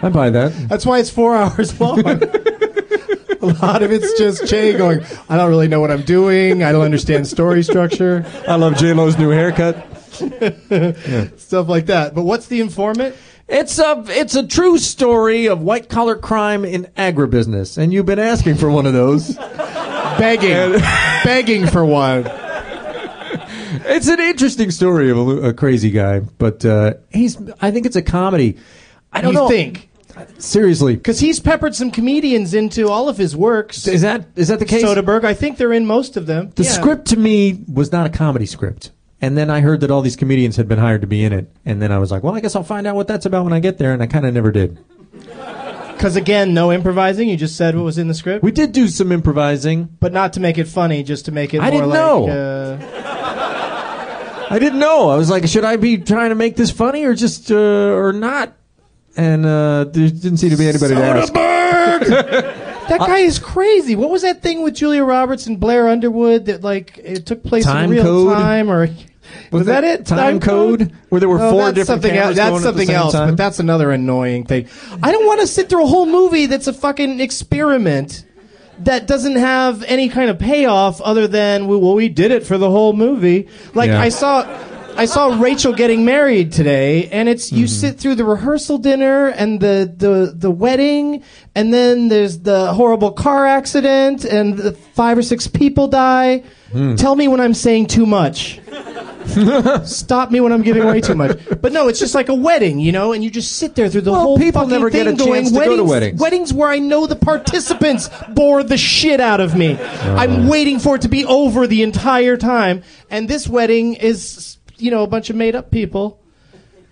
I 0.03 0.09
buy 0.11 0.31
that. 0.31 0.53
That's 0.69 0.87
why 0.87 0.99
it's 0.99 1.11
four 1.11 1.37
hours 1.37 1.79
long. 1.81 2.01
a 2.01 3.47
lot 3.63 3.83
of 3.83 3.91
it's 3.93 4.17
just 4.19 4.47
Che 4.47 4.77
going, 4.77 5.01
I 5.29 5.37
don't 5.37 5.49
really 5.51 5.67
know 5.69 5.81
what 5.81 5.91
I'm 5.91 6.03
doing. 6.03 6.63
I 6.63 6.71
don't 6.73 6.85
understand 6.85 7.27
story 7.27 7.63
structure, 7.65 8.25
I 8.47 8.57
love 8.57 8.77
J 8.77 8.93
Lo's 8.93 9.19
new 9.19 9.31
haircut. 9.31 9.88
stuff 11.39 11.69
like 11.69 11.87
that. 11.87 12.13
But 12.15 12.23
what's 12.23 12.47
the 12.47 12.61
informant? 12.61 13.17
It's 13.49 13.79
a 13.79 14.05
it's 14.09 14.35
a 14.35 14.47
true 14.47 14.77
story 14.77 15.47
of 15.47 15.63
white 15.63 15.89
collar 15.89 16.17
crime 16.17 16.65
in 16.65 16.85
agribusiness, 16.97 17.79
and 17.79 17.93
you've 17.93 18.07
been 18.07 18.19
asking 18.19 18.57
for 18.57 18.71
one 18.71 18.85
of 18.87 18.93
those. 18.93 19.37
Begging, 20.19 20.81
begging 21.25 21.67
for 21.69 21.85
one. 21.85 22.25
It's 23.87 24.09
an 24.09 24.19
interesting 24.19 24.73
story 24.73 25.11
of 25.11 25.17
a, 25.17 25.49
a 25.49 25.53
crazy 25.55 25.91
guy, 25.91 26.21
but 26.21 26.65
uh, 26.65 26.95
he's. 27.11 27.39
I 27.61 27.71
think 27.71 27.87
it's 27.87 27.95
a 27.95 28.03
comedy. 28.03 28.57
I 29.13 29.21
don't 29.21 29.33
you 29.33 29.39
know. 29.39 29.49
think? 29.49 29.89
seriously? 30.39 30.97
Because 30.97 31.21
he's 31.21 31.41
peppered 31.41 31.75
some 31.75 31.91
comedians 31.91 32.55
into 32.55 32.89
all 32.89 33.09
of 33.09 33.17
his 33.17 33.37
works. 33.37 33.87
Is 33.87 34.03
that 34.03 34.27
is 34.37 34.49
that 34.49 34.59
the 34.59 34.65
case? 34.65 34.83
Soderbergh, 34.83 35.25
I 35.25 35.35
think 35.35 35.59
they're 35.59 35.73
in 35.73 35.87
most 35.87 36.17
of 36.17 36.27
them. 36.27 36.51
The 36.55 36.65
Yeah. 36.65 36.71
script 36.71 37.07
to 37.09 37.17
me 37.17 37.63
was 37.73 37.93
not 37.93 38.07
a 38.07 38.11
comedy 38.11 38.47
script. 38.47 38.91
And 39.21 39.37
then 39.37 39.51
I 39.51 39.61
heard 39.61 39.81
that 39.81 39.91
all 39.91 40.01
these 40.01 40.17
comedians 40.17 40.57
had 40.57 40.69
been 40.69 40.79
hired 40.79 41.01
to 41.01 41.07
be 41.07 41.25
in 41.25 41.33
it. 41.33 41.51
And 41.65 41.83
then 41.83 41.91
I 41.91 41.99
was 41.99 42.13
like, 42.13 42.23
well, 42.23 42.35
I 42.35 42.41
guess 42.41 42.55
I'll 42.55 42.63
find 42.63 42.87
out 42.87 42.95
what 42.95 43.09
that's 43.09 43.27
about 43.27 43.45
when 43.45 43.53
I 43.53 43.61
get 43.61 43.79
there. 43.79 43.93
And 43.93 44.03
I 44.03 44.07
kind 44.07 44.25
of 44.25 44.33
never 44.33 44.53
did. 44.53 44.79
Because 45.13 46.15
again, 46.15 46.55
no 46.55 46.73
improvising. 46.73 47.29
You 47.29 47.37
just 47.37 47.57
said 47.57 47.75
what 47.75 47.83
was 47.83 47.99
in 47.99 48.07
the 48.07 48.15
script, 48.15 48.45
We 48.45 48.53
did 48.53 48.71
do 48.71 48.87
some 48.87 49.11
improvising. 49.11 49.89
but 49.99 50.13
not 50.13 50.35
to 50.35 50.41
make 50.41 50.57
it 50.57 50.69
funny, 50.69 51.03
just 51.03 51.25
to 51.25 51.33
make 51.33 51.55
it. 51.55 51.61
I 51.61 51.71
more 51.71 51.73
didn't 51.73 51.89
like, 51.89 51.99
know. 51.99 52.29
Uh, 52.29 54.47
I 54.51 54.59
didn't 54.61 54.79
know. 54.79 55.11
I 55.11 55.17
was 55.17 55.29
like, 55.29 55.47
should 55.49 55.65
I 55.65 55.77
be 55.77 55.99
trying 55.99 56.29
to 56.29 56.37
make 56.37 56.55
this 56.55 56.71
funny 56.71 57.05
or 57.05 57.15
just, 57.15 57.51
uh, 57.51 57.57
or 57.57 58.13
not? 58.13 58.57
And 59.17 59.45
uh, 59.45 59.85
there 59.85 60.09
didn't 60.09 60.37
seem 60.37 60.51
to 60.51 60.57
be 60.57 60.69
anybody 60.69 60.95
to 60.95 61.03
ask. 61.03 61.33
that 62.89 63.01
guy 63.01 63.19
is 63.19 63.41
crazy. 63.41 63.97
What 63.97 64.11
was 64.11 64.23
that 64.23 64.43
thing 64.43 64.63
with 64.63 64.77
Julia 64.77 65.03
Roberts 65.03 65.47
and 65.47 65.59
Blair 65.59 65.89
Underwood 65.89 66.47
that 66.47 66.63
like 66.63 66.99
it 67.03 67.27
took 67.27 67.43
place 67.43 67.65
Time 67.65 67.87
in 67.87 67.91
real 67.91 68.03
Code? 68.05 68.33
time 68.35 68.71
or? 68.71 68.89
Was, 69.53 69.67
that, 69.67 69.85
it? 69.85 70.07
Time 70.07 70.41
Code? 70.41 70.93
Where 71.09 71.21
there 71.21 71.29
were 71.29 71.39
No, 71.39 71.51
four 71.51 71.61
that's 71.63 71.75
different 71.75 71.87
something 72.03 72.11
cameras 72.13 72.39
else. 72.39 72.49
going 72.51 72.63
That's 72.63 72.67
at 72.67 72.75
the 72.75 72.81
something 72.81 72.95
else, 72.97 73.13
time? 73.13 73.29
but 73.31 73.37
that's 73.37 73.59
another 73.59 73.91
annoying 73.91 74.45
thing. 74.45 74.69
I 75.03 75.13
don't 75.13 75.27
want 75.27 75.41
to 75.41 75.47
sit 75.47 75.69
through 75.69 75.85
a 75.85 75.87
whole 75.87 76.07
movie 76.07 76.47
that's 76.47 76.67
a 76.67 76.73
fucking 76.73 77.21
experiment 77.21 78.25
that 78.81 79.07
doesn't 79.07 79.37
have 79.37 79.83
any 79.85 80.09
kind 80.09 80.31
of 80.31 80.39
payoff 80.39 81.01
other 81.01 81.27
than 81.27 81.67
well, 81.67 81.95
we 81.95 82.09
did 82.09 82.31
it 82.31 82.47
for 82.47 82.59
the 82.59 82.71
whole 82.71 82.93
movie. 82.93 83.49
Like 83.75 83.89
Yeah. 83.89 84.01
I 84.01 84.09
saw. 84.11 84.47
I 84.97 85.05
saw 85.05 85.41
Rachel 85.41 85.73
getting 85.75 86.05
married 86.05 86.51
today, 86.51 87.07
and 87.11 87.29
it's 87.29 87.53
you 87.53 87.67
Mm-hmm. 87.67 87.73
sit 87.73 88.01
through 88.01 88.17
the 88.17 88.25
rehearsal 88.25 88.79
dinner 88.79 89.29
and 89.29 89.61
the, 89.61 89.95
the, 89.97 90.33
the 90.35 90.51
wedding, 90.51 91.23
and 91.55 91.73
then 91.73 92.09
there's 92.09 92.41
the 92.41 92.73
horrible 92.73 93.13
car 93.13 93.47
accident, 93.47 94.25
and 94.25 94.57
the 94.59 94.73
five 94.73 95.17
or 95.17 95.23
six 95.23 95.47
people 95.47 95.87
die. 95.87 96.43
Hmm. 96.73 96.97
Tell 96.97 97.15
me 97.15 97.29
when 97.29 97.41
I'm 97.41 97.55
saying 97.55 97.87
too 97.87 98.07
much. 98.07 98.59
Stop 99.85 100.31
me 100.31 100.41
when 100.41 100.53
I'm 100.53 100.63
giving 100.63 100.83
away 100.83 101.01
too 101.01 101.15
much. 101.15 101.39
But 101.61 101.73
no, 101.73 101.89
it's 101.89 101.99
just 101.99 102.15
like 102.15 102.29
a 102.29 102.35
wedding, 102.35 102.79
you 102.81 102.93
know, 102.93 103.13
and 103.13 103.23
you 103.23 103.31
just 103.31 103.57
sit 103.57 103.75
there 103.75 103.89
through 103.89 104.03
the 104.03 104.13
Well, 104.13 104.21
whole 104.23 104.39
people 104.39 104.61
fucking 104.63 104.71
never 104.71 104.91
thing 104.91 105.05
get 105.05 105.15
a 105.15 105.17
going, 105.17 105.43
chance 105.45 105.53
to 105.53 105.59
go 105.59 105.77
to 105.77 105.85
weddings, 105.85 105.91
weddings." 105.91 106.21
Weddings 106.21 106.53
where 106.53 106.69
I 106.69 106.79
know 106.79 107.07
the 107.07 107.17
participants 107.17 108.11
bore 108.31 108.63
the 108.63 108.77
shit 108.79 109.21
out 109.21 109.41
of 109.41 109.55
me. 109.57 109.73
Uh-huh. 109.75 110.17
I'm 110.19 110.49
waiting 110.49 110.79
for 110.79 110.97
it 110.97 111.03
to 111.03 111.09
be 111.09 111.25
over 111.25 111.67
the 111.67 111.83
entire 111.83 112.37
time, 112.37 112.83
and 113.11 113.29
this 113.29 113.49
wedding 113.49 113.95
is, 113.95 114.57
you 114.77 114.91
know, 114.91 115.03
a 115.03 115.07
bunch 115.07 115.31
of 115.31 115.37
made 115.37 115.55
up 115.55 115.71
people 115.71 116.19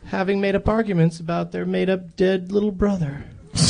having 0.07 0.41
made 0.41 0.55
up 0.55 0.69
arguments 0.69 1.19
about 1.19 1.51
their 1.53 1.65
made 1.67 1.91
up 1.91 2.17
dead 2.17 2.53
little 2.53 2.71
brother. 2.73 3.25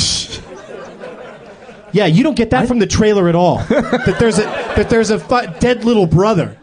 Yeah, 1.93 2.05
you 2.05 2.21
don't 2.21 2.35
get 2.35 2.49
that 2.49 2.67
from 2.67 2.79
the 2.79 2.85
trailer 2.85 3.29
at 3.29 3.33
all. 3.35 3.59
that 3.69 4.17
there's 4.19 4.37
a 4.37 4.41
that 4.75 4.89
there's 4.89 5.09
a 5.09 5.17
fu- 5.19 5.47
dead 5.59 5.85
little 5.85 6.05
brother. 6.05 6.57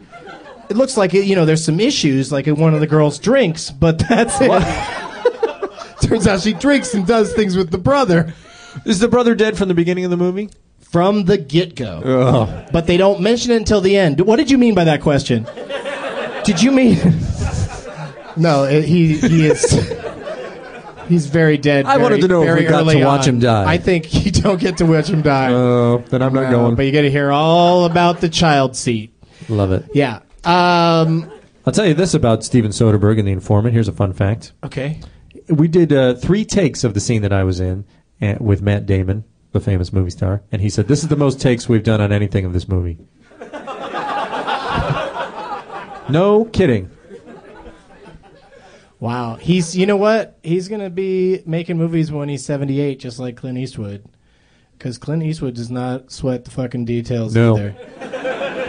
It 0.70 0.76
looks 0.76 0.96
like 0.96 1.14
it, 1.14 1.24
you 1.26 1.36
know 1.36 1.44
there's 1.44 1.64
some 1.64 1.78
issues 1.80 2.32
like 2.32 2.46
in 2.46 2.56
one 2.56 2.74
of 2.74 2.80
the 2.80 2.86
girls 2.86 3.18
drinks, 3.18 3.70
but 3.70 3.98
that's 3.98 4.36
it. 4.40 6.00
Turns 6.08 6.26
out 6.26 6.40
she 6.40 6.52
drinks 6.52 6.94
and 6.94 7.06
does 7.06 7.32
things 7.32 7.56
with 7.56 7.70
the 7.70 7.78
brother 7.78 8.34
Is 8.84 8.98
the 8.98 9.08
brother 9.08 9.34
dead 9.34 9.56
from 9.56 9.68
the 9.68 9.74
beginning 9.74 10.04
of 10.04 10.10
the 10.10 10.16
movie? 10.16 10.50
from 10.80 11.24
the 11.24 11.36
get 11.36 11.74
go. 11.74 12.64
But 12.72 12.86
they 12.86 12.96
don't 12.96 13.20
mention 13.20 13.50
it 13.50 13.56
until 13.56 13.80
the 13.80 13.96
end. 13.96 14.20
What 14.20 14.36
did 14.36 14.48
you 14.50 14.56
mean 14.58 14.74
by 14.76 14.84
that 14.84 15.00
question? 15.00 15.44
Did 16.44 16.62
you 16.62 16.70
mean? 16.70 16.98
no, 18.36 18.62
it- 18.64 18.84
he 18.84 19.16
he 19.16 19.46
is. 19.46 19.72
He's 21.08 21.26
very 21.26 21.58
dead. 21.58 21.84
I 21.84 21.98
wanted 21.98 22.22
to 22.22 22.28
know 22.28 22.40
if 22.42 22.46
very 22.46 22.60
we 22.62 22.66
got 22.68 22.88
to 22.90 23.04
watch 23.04 23.28
on. 23.28 23.34
him 23.34 23.40
die. 23.40 23.70
I 23.70 23.76
think 23.76 24.24
you 24.24 24.30
don't 24.30 24.58
get 24.58 24.78
to 24.78 24.86
watch 24.86 25.08
him 25.08 25.20
die. 25.20 25.52
Oh, 25.52 25.98
then 26.08 26.22
I'm 26.22 26.32
not 26.32 26.50
No, 26.50 26.58
going. 26.62 26.76
But 26.76 26.86
you 26.86 26.92
get 26.92 27.02
to 27.02 27.10
hear 27.10 27.30
all 27.30 27.84
about 27.84 28.20
the 28.22 28.28
child 28.30 28.74
seat. 28.74 29.12
Love 29.50 29.72
it. 29.72 29.84
Yeah. 29.92 30.20
Um, 30.46 31.30
I'll 31.66 31.72
tell 31.72 31.86
you 31.86 31.94
this 31.94 32.12
about 32.14 32.44
Steven 32.44 32.70
Soderbergh 32.70 33.18
and 33.18 33.26
The 33.26 33.32
Informant. 33.32 33.72
Here's 33.74 33.88
a 33.88 33.92
fun 33.92 34.12
fact. 34.12 34.52
okay. 34.62 35.00
We 35.48 35.68
did 35.68 35.92
uh, 35.92 36.14
three 36.14 36.44
takes 36.44 36.84
of 36.84 36.94
the 36.94 37.00
scene 37.00 37.22
that 37.22 37.32
I 37.32 37.44
was 37.44 37.60
in 37.60 37.84
uh, 38.22 38.36
with 38.40 38.62
Matt 38.62 38.86
Damon, 38.86 39.24
the 39.52 39.60
famous 39.60 39.92
movie 39.92 40.10
star, 40.10 40.42
and 40.50 40.62
he 40.62 40.70
said, 40.70 40.88
"This 40.88 41.02
is 41.02 41.08
the 41.08 41.16
most 41.16 41.38
takes 41.40 41.68
we've 41.68 41.82
done 41.82 42.00
on 42.00 42.12
anything 42.12 42.46
of 42.46 42.52
this 42.54 42.66
movie." 42.66 42.96
no 46.08 46.48
kidding. 46.52 46.90
Wow. 49.00 49.34
He's. 49.36 49.76
You 49.76 49.84
know 49.86 49.96
what? 49.96 50.38
He's 50.42 50.68
gonna 50.68 50.88
be 50.90 51.42
making 51.44 51.76
movies 51.76 52.10
when 52.10 52.28
he's 52.30 52.44
seventy-eight, 52.44 52.98
just 53.00 53.18
like 53.18 53.36
Clint 53.36 53.58
Eastwood. 53.58 54.04
Because 54.78 54.96
Clint 54.98 55.22
Eastwood 55.22 55.54
does 55.54 55.70
not 55.70 56.10
sweat 56.10 56.44
the 56.46 56.50
fucking 56.50 56.84
details 56.86 57.34
No. 57.34 57.56
either. 57.56 57.76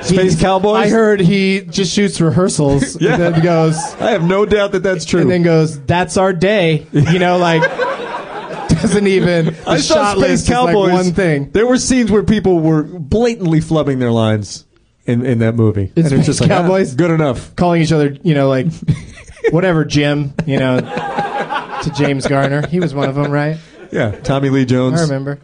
Space 0.04 0.40
Cowboys. 0.40 0.88
I 0.88 0.90
heard 0.90 1.20
he 1.20 1.62
just 1.62 1.94
shoots 1.94 2.20
rehearsals 2.22 3.00
Yeah. 3.02 3.14
and 3.14 3.22
then 3.36 3.44
goes 3.44 3.76
I 3.96 4.12
have 4.12 4.24
no 4.24 4.46
doubt 4.46 4.72
that 4.74 4.84
that's 4.84 5.06
true. 5.06 5.22
and 5.22 5.30
then 5.32 5.42
goes, 5.44 5.80
"That's 5.86 6.18
our 6.18 6.34
day." 6.34 6.86
You 6.92 7.20
know, 7.20 7.38
like 7.38 7.62
doesn't 8.70 9.08
even. 9.08 9.46
The 9.46 9.64
I 9.68 9.78
saw 9.78 9.96
shot 10.14 10.18
Space 10.18 10.48
Cowboys. 10.48 10.92
like 10.92 10.94
one 10.94 11.14
thing. 11.14 11.52
There 11.52 11.66
were 11.66 11.78
scenes 11.78 12.12
where 12.12 12.24
people 12.24 12.60
were 12.60 12.84
blatantly 12.84 13.60
flubbing 13.62 14.00
their 14.00 14.12
lines 14.12 14.66
in, 15.06 15.26
in 15.26 15.40
that 15.40 15.56
movie, 15.56 15.92
In 15.96 16.06
and 16.06 16.14
it's 16.16 16.26
just 16.26 16.42
like 16.42 16.52
ah, 16.52 16.62
Cowboys? 16.62 16.94
good 16.96 17.12
enough. 17.12 17.56
calling 17.56 17.82
each 17.82 17.92
other, 17.92 18.18
you 18.24 18.34
know, 18.34 18.50
like 18.50 18.68
whatever, 19.52 19.86
Jim, 19.86 20.34
you 20.46 20.58
know, 20.60 20.80
to 20.82 21.92
James 21.96 22.28
Garner. 22.28 22.66
He 22.68 22.80
was 22.80 22.94
one 22.94 23.08
of 23.10 23.16
them, 23.16 23.32
right? 23.32 23.58
Yeah, 23.92 24.12
Tommy 24.12 24.50
Lee 24.50 24.66
Jones. 24.66 25.00
I 25.00 25.04
remember. 25.04 25.40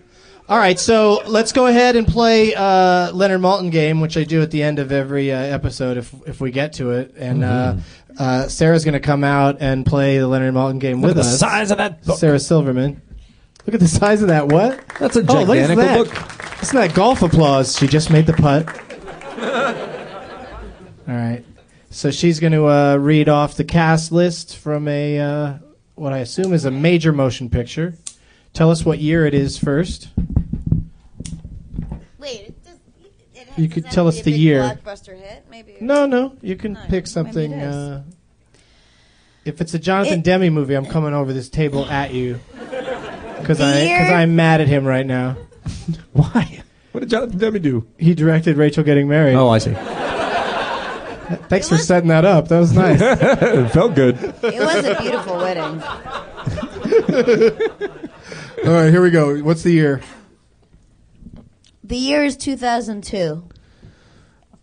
All 0.51 0.57
right, 0.57 0.77
so 0.77 1.21
let's 1.27 1.53
go 1.53 1.67
ahead 1.67 1.95
and 1.95 2.05
play 2.05 2.53
uh, 2.53 3.13
Leonard 3.13 3.39
Maltin 3.39 3.71
game, 3.71 4.01
which 4.01 4.17
I 4.17 4.25
do 4.25 4.41
at 4.41 4.51
the 4.51 4.61
end 4.61 4.79
of 4.79 4.91
every 4.91 5.31
uh, 5.31 5.37
episode 5.37 5.95
if 5.95 6.13
if 6.27 6.41
we 6.41 6.51
get 6.51 6.73
to 6.73 6.91
it. 6.91 7.13
And 7.15 7.41
uh, 7.45 7.77
uh, 8.19 8.49
Sarah's 8.49 8.83
going 8.83 8.91
to 8.91 8.99
come 8.99 9.23
out 9.23 9.61
and 9.61 9.85
play 9.85 10.17
the 10.17 10.27
Leonard 10.27 10.53
Maltin 10.53 10.79
game 10.81 11.01
with 11.01 11.15
the 11.15 11.21
us. 11.21 11.39
size 11.39 11.71
of 11.71 11.77
that 11.77 12.03
book. 12.03 12.17
Sarah 12.19 12.37
Silverman. 12.37 13.01
Look 13.65 13.75
at 13.75 13.79
the 13.79 13.87
size 13.87 14.23
of 14.23 14.27
that. 14.27 14.49
What? 14.49 14.85
That's 14.99 15.15
a 15.15 15.21
Oh, 15.21 15.43
look 15.43 15.55
at 15.57 15.69
gigantic 15.69 15.77
that. 15.77 15.97
book. 15.99 16.59
Listen 16.59 16.81
to 16.81 16.87
that 16.87 16.93
golf 16.95 17.21
applause. 17.21 17.77
She 17.77 17.87
just 17.87 18.09
made 18.09 18.25
the 18.25 18.33
putt. 18.33 18.67
All 21.07 21.15
right. 21.15 21.45
So 21.91 22.11
she's 22.11 22.41
going 22.41 22.51
to 22.53 22.67
uh, 22.67 22.97
read 22.97 23.29
off 23.29 23.55
the 23.55 23.63
cast 23.63 24.11
list 24.11 24.57
from 24.57 24.89
a 24.89 25.17
uh, 25.17 25.53
what 25.95 26.11
I 26.11 26.17
assume 26.17 26.51
is 26.51 26.65
a 26.65 26.71
major 26.71 27.13
motion 27.13 27.49
picture. 27.49 27.93
Tell 28.53 28.69
us 28.69 28.83
what 28.83 28.99
year 28.99 29.25
it 29.25 29.33
is 29.33 29.57
first. 29.57 30.09
Wait, 32.21 32.41
it 32.41 32.63
does, 32.63 32.77
it 33.33 33.47
has, 33.49 33.57
You 33.57 33.67
could 33.67 33.85
tell 33.91 34.07
us 34.07 34.21
the 34.21 34.31
year. 34.31 34.61
Blockbuster 34.61 35.17
hit, 35.19 35.45
maybe. 35.49 35.75
No, 35.81 36.05
no, 36.05 36.33
you 36.41 36.55
can 36.55 36.73
No, 36.73 36.79
pick 36.81 36.91
maybe 36.91 37.05
something. 37.07 37.51
it 37.51 37.63
is. 37.63 37.75
Uh, 37.75 38.03
if 39.43 39.59
it's 39.59 39.73
a 39.73 39.79
Jonathan 39.79 40.19
It- 40.19 40.23
Demme 40.23 40.49
movie, 40.53 40.75
I'm 40.75 40.85
coming 40.85 41.13
over 41.15 41.33
this 41.33 41.49
table 41.49 41.85
at 41.85 42.13
you 42.13 42.39
because 43.39 43.57
The 43.57 43.63
I 43.65 43.81
year- 43.81 43.97
because 43.99 44.11
I'm 44.13 44.35
mad 44.35 44.61
at 44.61 44.67
him 44.67 44.85
right 44.85 45.05
now. 45.05 45.35
Why? 46.13 46.61
What 46.91 46.99
did 47.01 47.09
Jonathan 47.09 47.39
Demme 47.39 47.59
do? 47.61 47.87
He 47.97 48.13
directed 48.13 48.55
Rachel 48.57 48.83
getting 48.83 49.07
married. 49.07 49.35
Oh, 49.35 49.49
I 49.49 49.57
see. 49.57 49.73
Thanks 51.47 51.69
for 51.69 51.77
setting 51.77 52.09
that 52.09 52.25
up. 52.25 52.49
That 52.49 52.59
was 52.59 52.73
nice. 52.73 52.99
it 53.01 53.69
felt 53.69 53.95
good. 53.95 54.17
It 54.21 54.59
was 54.59 54.85
a 54.85 54.97
beautiful 55.01 55.37
wedding. 55.37 55.81
All 58.65 58.73
right, 58.73 58.89
here 58.91 59.01
we 59.01 59.09
go. 59.11 59.39
What's 59.39 59.63
the 59.63 59.71
year? 59.71 60.01
The 61.91 61.97
year 61.97 62.23
is 62.23 62.37
2002. 62.37 63.43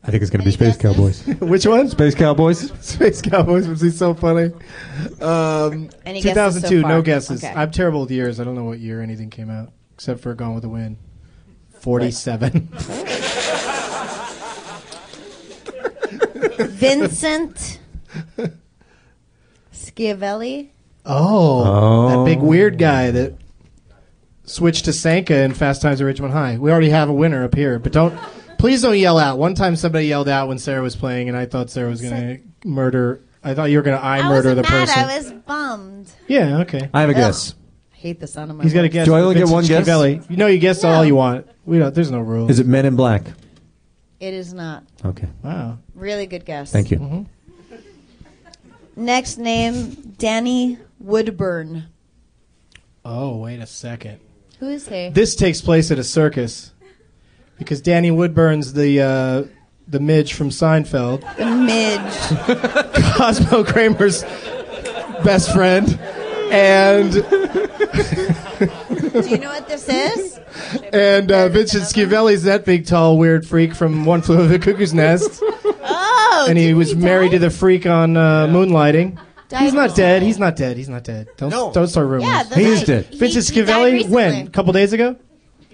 I 0.02 0.10
think 0.10 0.22
it's 0.22 0.30
going 0.30 0.40
to 0.40 0.46
be 0.46 0.50
Space 0.50 0.78
guesses? 0.78 1.22
Cowboys. 1.22 1.26
Which 1.40 1.66
one? 1.66 1.86
Space 1.90 2.14
Cowboys. 2.14 2.70
Space 2.82 3.20
Cowboys 3.20 3.68
was 3.68 3.82
he 3.82 3.90
so 3.90 4.14
funny? 4.14 4.50
Um, 5.20 5.90
Any 6.06 6.22
guesses 6.22 6.62
so 6.62 6.68
2002, 6.70 6.80
no 6.88 7.02
guesses. 7.02 7.44
Okay. 7.44 7.52
I'm 7.54 7.70
terrible 7.70 8.00
with 8.00 8.10
years. 8.10 8.40
I 8.40 8.44
don't 8.44 8.54
know 8.54 8.64
what 8.64 8.78
year 8.78 9.02
anything 9.02 9.28
came 9.28 9.50
out 9.50 9.72
except 9.92 10.20
for 10.20 10.32
Gone 10.34 10.54
with 10.54 10.62
the 10.62 10.70
Wind. 10.70 10.96
47. 11.80 12.70
Vincent 16.70 17.78
Schiavelli. 19.70 20.70
oh, 21.04 21.62
Oh. 21.66 22.08
that 22.08 22.24
big 22.24 22.40
weird 22.40 22.78
guy 22.78 23.10
that 23.10 23.34
switched 24.48 24.86
to 24.86 24.92
Sanka 24.92 25.42
in 25.42 25.54
Fast 25.54 25.82
Times 25.82 26.00
at 26.00 26.06
Ridgemont 26.06 26.32
High. 26.32 26.58
We 26.58 26.70
already 26.70 26.90
have 26.90 27.08
a 27.08 27.12
winner 27.12 27.44
up 27.44 27.54
here, 27.54 27.78
but 27.78 27.92
don't 27.92 28.18
please 28.58 28.82
don't 28.82 28.98
yell 28.98 29.18
out. 29.18 29.38
One 29.38 29.54
time 29.54 29.76
somebody 29.76 30.06
yelled 30.06 30.28
out 30.28 30.48
when 30.48 30.58
Sarah 30.58 30.82
was 30.82 30.96
playing, 30.96 31.28
and 31.28 31.36
I 31.36 31.46
thought 31.46 31.70
Sarah 31.70 31.88
was 31.90 32.00
going 32.00 32.14
to 32.14 32.68
murder. 32.68 33.22
I 33.42 33.54
thought 33.54 33.70
you 33.70 33.78
were 33.78 33.82
going 33.82 33.96
to 33.98 34.04
I, 34.04 34.18
I 34.18 34.28
murder 34.28 34.54
wasn't 34.54 34.66
the 34.66 34.72
mad. 34.72 34.88
person. 34.88 35.04
I 35.04 35.16
was 35.18 35.32
bummed. 35.32 36.10
yeah, 36.26 36.58
okay. 36.60 36.90
I 36.92 37.00
have 37.02 37.10
a 37.10 37.14
guess. 37.14 37.54
I 37.92 37.96
hate 37.96 38.20
the 38.20 38.26
sound 38.26 38.50
of 38.50 38.56
my 38.56 38.64
He's 38.64 38.74
got 38.74 38.84
a 38.84 38.88
guess. 38.88 39.06
Do 39.06 39.14
I 39.14 39.20
only 39.20 39.36
get 39.36 39.48
one 39.48 39.64
guess? 39.64 39.86
Schiavelli. 39.86 40.28
You 40.30 40.36
know, 40.36 40.46
you 40.46 40.58
guess 40.58 40.84
all 40.84 41.04
you 41.04 41.14
want. 41.14 41.46
We 41.64 41.78
don't. 41.78 41.94
There's 41.94 42.10
no 42.10 42.20
rule. 42.20 42.50
Is 42.50 42.58
it 42.58 42.66
Men 42.66 42.86
in 42.86 42.96
Black? 42.96 43.22
It 44.20 44.34
is 44.34 44.52
not. 44.52 44.84
Okay. 45.04 45.28
Wow. 45.44 45.78
Really 45.94 46.26
good 46.26 46.44
guess. 46.44 46.72
Thank 46.72 46.90
you. 46.90 46.98
Mm-hmm. 46.98 47.22
Next 48.96 49.38
name, 49.38 50.14
Danny 50.18 50.78
Woodburn. 50.98 51.84
Oh, 53.04 53.36
wait 53.36 53.60
a 53.60 53.66
second. 53.66 54.18
Who 54.60 54.68
is 54.68 54.88
he? 54.88 55.10
This 55.10 55.36
takes 55.36 55.60
place 55.60 55.90
at 55.90 55.98
a 55.98 56.04
circus 56.04 56.72
because 57.58 57.80
Danny 57.80 58.10
Woodburn's 58.10 58.72
the 58.72 59.00
uh, 59.00 59.44
the 59.86 60.00
midge 60.00 60.34
from 60.34 60.50
Seinfeld, 60.50 61.20
The 61.36 61.46
midge. 61.46 63.04
Cosmo 63.16 63.64
Kramer's 63.64 64.22
best 65.24 65.52
friend, 65.52 65.98
and 66.52 67.12
Do 67.12 67.20
you 69.28 69.38
know 69.38 69.48
what 69.48 69.68
this 69.68 69.88
is? 69.88 70.40
and 70.92 71.30
uh, 71.30 71.48
Vincent 71.48 71.84
Schiavelli's 71.84 72.42
that 72.44 72.64
big, 72.64 72.86
tall, 72.86 73.16
weird 73.16 73.46
freak 73.46 73.74
from 73.74 74.04
One 74.04 74.22
Flew 74.22 74.38
Over 74.38 74.48
the 74.48 74.58
Cuckoo's 74.58 74.92
Nest, 74.92 75.40
Oh, 75.42 76.46
and 76.48 76.58
he 76.58 76.64
didn't 76.66 76.78
was 76.78 76.96
married 76.96 77.30
to 77.32 77.38
the 77.38 77.50
freak 77.50 77.86
on 77.86 78.16
uh, 78.16 78.46
Moonlighting. 78.48 79.18
Died 79.48 79.62
He's 79.62 79.72
not 79.72 79.94
dead. 79.96 80.22
He's 80.22 80.38
not 80.38 80.56
dead. 80.56 80.76
He's 80.76 80.88
not 80.90 81.04
dead. 81.04 81.28
Don't 81.38 81.50
don't 81.72 81.86
start 81.88 82.06
rumors. 82.06 82.24
Yeah, 82.28 82.42
the 82.42 82.54
He 82.56 82.64
is 82.64 82.80
guy- 82.80 82.84
dead. 82.86 83.06
he- 83.10 83.18
Vincent 83.18 83.48
he 83.48 83.60
died 83.62 83.66
Schiavelli 83.68 83.92
recently. 83.92 84.14
when? 84.14 84.46
A 84.46 84.50
couple 84.50 84.72
days 84.74 84.92
ago. 84.92 85.16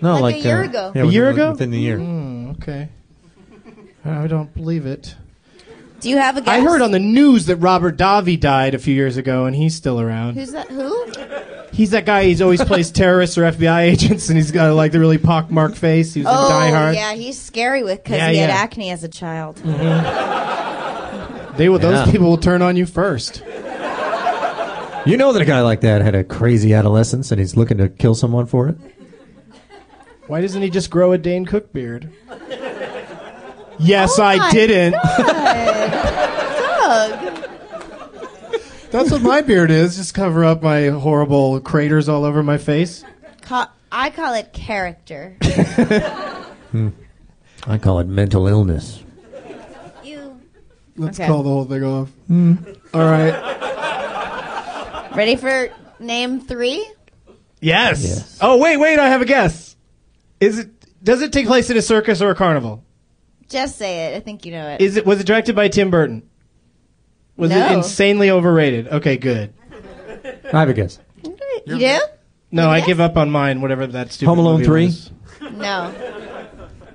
No, 0.01 0.13
Like 0.15 0.21
a 0.21 0.23
like, 0.37 0.45
year 0.45 0.61
uh, 0.63 0.65
ago. 0.67 0.93
yeah, 0.95 1.03
A 1.03 1.07
year 1.07 1.27
within- 1.27 1.41
ago? 1.43 1.51
Within 1.53 1.71
the 1.71 1.81
year. 1.81 1.99
Okay. 2.61 2.89
I 4.05 4.27
don't 4.27 4.53
believe 4.55 4.87
it. 4.87 5.15
Do 6.01 6.11
you 6.11 6.19
have 6.19 6.37
a 6.37 6.41
guess? 6.43 6.49
I 6.51 6.61
heard 6.61 6.83
on 6.83 6.91
the 6.91 6.99
news 6.99 7.47
that 7.47 7.57
Robert 7.57 7.97
Davi 7.97 8.39
died 8.39 8.75
a 8.75 8.79
few 8.79 8.95
years 8.95 9.17
ago, 9.17 9.47
and 9.47 9.57
he's 9.57 9.75
still 9.75 9.99
around. 9.99 10.35
Who's 10.35 10.53
that? 10.53 10.69
Who? 10.69 11.07
He's 11.73 11.91
that 11.91 12.05
guy. 12.05 12.25
He's 12.25 12.43
always 12.43 12.63
plays 12.63 12.91
terrorists 12.93 13.39
or 13.39 13.43
FBI 13.45 13.81
agents, 13.85 14.29
and 14.29 14.37
he's 14.37 14.51
got 14.51 14.75
like 14.75 14.93
the 14.93 15.01
really 15.01 15.17
pockmarked 15.19 15.77
face. 15.77 16.13
He 16.13 16.21
was 16.21 16.29
Oh, 16.31 16.45
in 16.45 16.51
Die 16.51 16.71
Hard. 16.79 16.95
yeah, 16.95 17.15
he's 17.15 17.41
scary 17.41 17.83
with 17.83 18.03
because 18.05 18.19
Yeah, 18.19 18.31
he 18.31 18.37
had 18.37 18.51
yeah. 18.51 18.57
acne 18.57 18.91
as 18.91 19.03
a 19.03 19.09
child. 19.09 19.61
They 21.57 21.69
will. 21.69 21.79
Those 21.79 22.07
Yeah. 22.07 22.13
people 22.13 22.29
will 22.29 22.37
turn 22.39 22.63
on 22.63 22.77
you 22.77 22.87
first. 22.87 23.43
You 25.07 25.17
know 25.19 25.33
that 25.35 25.43
a 25.43 25.45
guy 25.45 25.61
like 25.61 25.83
that 25.83 26.01
had 26.03 26.15
a 26.15 26.25
crazy 26.25 26.73
adolescence 26.73 27.31
and 27.31 27.39
he's 27.39 27.57
looking 27.57 27.77
to 27.79 27.89
kill 27.91 28.15
someone 28.15 28.47
for 28.47 28.69
it? 28.69 28.77
Why 30.27 30.41
doesn't 30.41 30.63
he 30.63 30.71
just 30.71 30.89
grow 30.91 31.13
a 31.13 31.19
Dane 31.19 31.45
Cook 31.45 31.73
beard? 31.75 32.11
Yes, 33.79 34.19
Oh 34.19 34.23
I 34.23 34.51
didn't. 34.51 34.93
Doug. 36.75 37.45
That's 38.91 39.11
what 39.11 39.21
my 39.23 39.43
beard 39.43 39.71
is. 39.71 39.97
Just 39.97 40.15
cover 40.15 40.45
up 40.45 40.63
my 40.63 40.87
horrible 40.89 41.61
craters 41.61 42.09
all 42.09 42.25
over 42.25 42.43
my 42.43 42.57
face. 42.57 43.05
Ca- 43.43 43.71
I 43.93 44.09
call 44.11 44.35
it 44.35 44.53
character. 44.53 45.37
Hmm. 46.75 46.89
I 47.69 47.79
call 47.79 48.01
it 48.01 48.09
mental 48.09 48.49
illness. 48.49 49.04
You 50.97 51.05
Let's 51.05 51.19
Okay. 51.19 51.27
call 51.27 51.43
the 51.43 51.49
whole 51.49 51.65
thing 51.65 51.83
off. 51.85 52.09
Hmm. 52.29 52.55
All 52.93 53.01
right. 53.03 53.33
ready 55.17 55.37
for 55.37 55.71
name 55.99 56.41
three? 56.41 56.87
Yes. 57.61 58.03
Yes. 58.05 58.39
Oh 58.41 58.59
wait, 58.59 58.77
wait. 58.77 58.99
I 58.99 59.09
have 59.09 59.23
a 59.23 59.25
guess. 59.25 59.77
Is 60.41 60.59
it? 60.61 60.71
Does 61.03 61.23
it 61.23 61.33
take 61.33 61.47
place 61.47 61.71
in 61.71 61.77
a 61.77 61.83
circus 61.83 62.23
or 62.23 62.31
a 62.31 62.35
carnival? 62.35 62.85
Just 63.49 63.77
say 63.77 64.07
it. 64.07 64.17
I 64.17 64.21
think 64.21 64.45
you 64.47 64.53
know 64.53 64.69
it. 64.69 64.81
Is 64.81 64.97
it? 64.97 65.05
Was 65.07 65.21
it 65.21 65.27
directed 65.27 65.55
by 65.57 65.69
Tim 65.69 65.91
Burton? 65.91 66.23
Was 67.37 67.51
it 67.51 67.55
No. 67.59 67.79
insanely 67.79 68.31
overrated? 68.31 68.89
Okay, 68.89 69.17
good. 69.17 69.53
I 70.53 70.61
have 70.61 70.69
a 70.69 70.73
guess. 70.75 70.99
you 71.67 71.79
do? 71.79 71.99
No, 72.53 72.71
I 72.71 72.81
give 72.81 73.01
up 73.01 73.17
on 73.17 73.31
mine. 73.31 73.61
Whatever 73.61 73.87
that 73.89 74.13
stupid. 74.13 74.29
Home 74.31 74.39
Alone 74.39 74.55
movie 74.61 74.65
3? 74.67 74.85
was. 74.87 75.11
No. 75.53 75.91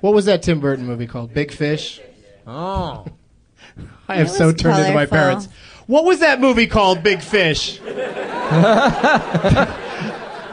What 0.00 0.14
was 0.14 0.24
that 0.24 0.42
Tim 0.42 0.60
Burton 0.60 0.86
movie 0.86 1.06
called? 1.06 1.34
Big 1.34 1.52
Fish. 1.52 2.00
Oh. 2.46 3.04
I 4.10 4.16
have 4.16 4.30
so 4.30 4.46
was 4.46 4.56
turned 4.56 4.80
into 4.80 4.94
my 4.94 5.06
parents. 5.06 5.48
What 5.86 6.04
was 6.04 6.20
that 6.20 6.40
movie 6.40 6.66
called? 6.66 7.02
Big 7.02 7.20
Fish. 7.20 7.80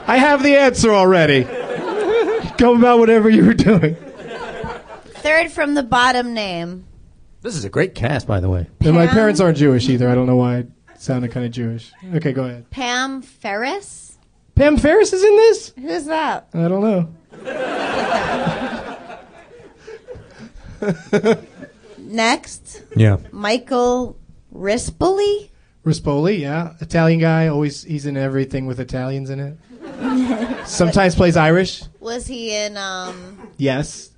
I 0.09 0.17
have 0.17 0.43
the 0.43 0.55
answer 0.57 0.91
already. 0.91 1.43
Go 2.57 2.75
about 2.75 2.99
whatever 2.99 3.29
you 3.29 3.45
were 3.45 3.53
doing. 3.53 3.95
Third 5.05 5.51
from 5.51 5.73
the 5.73 5.83
bottom 5.83 6.33
name. 6.33 6.85
This 7.41 7.55
is 7.55 7.65
a 7.65 7.69
great 7.69 7.95
cast, 7.95 8.27
by 8.27 8.39
the 8.39 8.49
way. 8.49 8.67
And 8.81 8.95
my 8.95 9.07
parents 9.07 9.39
aren't 9.39 9.57
Jewish 9.57 9.89
either. 9.89 10.09
I 10.09 10.15
don't 10.15 10.27
know 10.27 10.35
why 10.35 10.57
it 10.57 10.67
sounded 10.97 11.31
kind 11.31 11.45
of 11.45 11.51
Jewish. 11.51 11.91
Okay, 12.15 12.31
go 12.31 12.45
ahead. 12.45 12.69
Pam 12.69 13.21
Ferris. 13.21 14.17
Pam 14.55 14.77
Ferris 14.77 15.13
is 15.13 15.23
in 15.23 15.35
this? 15.35 15.73
Who's 15.75 16.05
that? 16.05 16.47
I 16.53 16.67
don't 16.67 16.81
know. 16.81 17.13
Next, 22.07 22.83
Yeah. 22.95 23.17
Michael 23.31 24.17
Rispoli. 24.53 25.49
Rispoli, 25.85 26.39
yeah, 26.39 26.73
Italian 26.81 27.19
guy. 27.19 27.47
Always, 27.47 27.83
he's 27.83 28.05
in 28.05 28.17
everything 28.17 28.65
with 28.65 28.79
Italians 28.79 29.29
in 29.29 29.39
it. 29.39 29.57
Sometimes 30.67 31.15
plays 31.15 31.37
Irish. 31.37 31.83
Was 31.99 32.27
he 32.27 32.53
in? 32.55 32.77
Um, 32.77 33.49
Yes. 33.57 34.11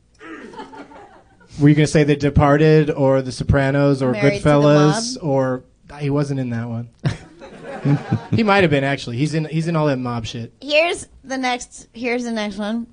Were 1.60 1.68
you 1.68 1.76
going 1.76 1.86
to 1.86 1.92
say 1.92 2.04
The 2.06 2.16
Departed 2.16 2.90
or 2.90 3.22
The 3.22 3.32
Sopranos 3.32 4.02
or 4.02 4.14
Married 4.14 4.38
to 4.38 4.44
the 4.44 4.50
Goodfellas 4.50 5.18
or 5.22 5.64
he 6.00 6.10
wasn't 6.10 6.40
in 6.40 6.52
that 6.52 6.70
one? 6.70 6.90
he 8.32 8.44
might 8.44 8.64
have 8.64 8.72
been 8.72 8.84
actually. 8.84 9.18
He's 9.18 9.34
in. 9.34 9.46
He's 9.46 9.68
in 9.68 9.76
all 9.76 9.88
that 9.88 9.98
mob 9.98 10.26
shit. 10.26 10.54
here's 10.62 11.08
the 11.24 11.38
next. 11.38 11.88
Here's 11.94 12.24
the 12.24 12.32
next 12.32 12.58
one. 12.58 12.88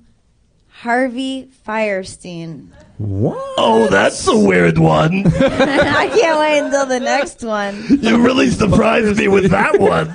Harvey 0.81 1.49
Fierstein. 1.67 2.67
What? 2.99 3.37
Oh, 3.57 3.87
that's 3.89 4.27
a 4.27 4.37
weird 4.37 4.77
one. 4.77 5.25
I 5.35 6.07
can't 6.13 6.39
wait 6.39 6.59
until 6.59 6.85
the 6.85 6.99
next 6.99 7.43
one. 7.43 7.83
You 7.99 8.23
really 8.23 8.51
surprised 8.51 9.17
me 9.17 9.27
with 9.27 9.49
that 9.49 9.79
one. 9.79 10.13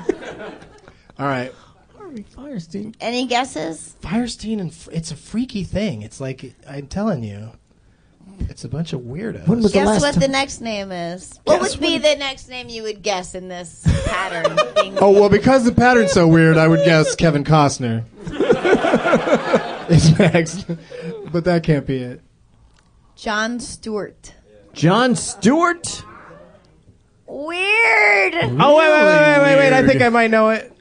All 1.19 1.27
right. 1.27 1.53
Harvey 1.99 2.25
Fierstein. 2.37 2.95
Any 3.01 3.27
guesses? 3.27 3.97
Fierstein 4.03 4.61
and 4.61 4.73
fr- 4.73 4.91
it's 4.93 5.11
a 5.11 5.17
freaky 5.17 5.65
thing. 5.65 6.03
It's 6.03 6.21
like 6.21 6.55
I'm 6.69 6.87
telling 6.87 7.25
you, 7.25 7.51
it's 8.49 8.63
a 8.63 8.69
bunch 8.69 8.93
of 8.93 9.01
weirdos. 9.01 9.49
When 9.49 9.63
was 9.63 9.73
the 9.73 9.79
Guess 9.81 9.87
last 9.87 10.01
what 10.01 10.13
time? 10.15 10.21
the 10.21 10.29
next 10.29 10.61
name 10.61 10.93
is. 10.93 11.41
What 11.43 11.61
Guess 11.61 11.73
would 11.73 11.81
be 11.81 11.99
the 11.99 12.15
next 12.15 12.49
name 12.49 12.69
you 12.69 12.85
would 12.85 13.03
guess 13.03 13.35
in 13.35 13.49
this 13.49 13.83
pattern? 14.07 14.57
thing? 14.75 14.97
Oh 15.01 15.11
well, 15.11 15.29
because 15.29 15.65
the 15.65 15.73
pattern's 15.73 16.13
so 16.13 16.29
weird, 16.29 16.57
I 16.57 16.69
would 16.69 16.85
guess 16.85 17.17
Kevin 17.17 17.43
Costner 17.43 18.05
is 19.93 20.19
next, 20.19 20.67
but 21.33 21.45
that 21.45 21.63
can't 21.63 21.87
be 21.87 21.99
it. 21.99 22.21
Jon 23.17 23.61
Stewart. 23.61 24.35
Jon 24.73 25.15
Stewart. 25.15 26.05
Weird. 27.27 28.35
Oh 28.35 28.77
wait, 28.77 28.91
wait, 28.91 29.05
wait, 29.05 29.21
wait, 29.21 29.43
wait, 29.43 29.57
wait! 29.57 29.73
I 29.73 29.87
think 29.87 30.03
I 30.03 30.09
might 30.09 30.31
know 30.31 30.51
it. 30.51 30.73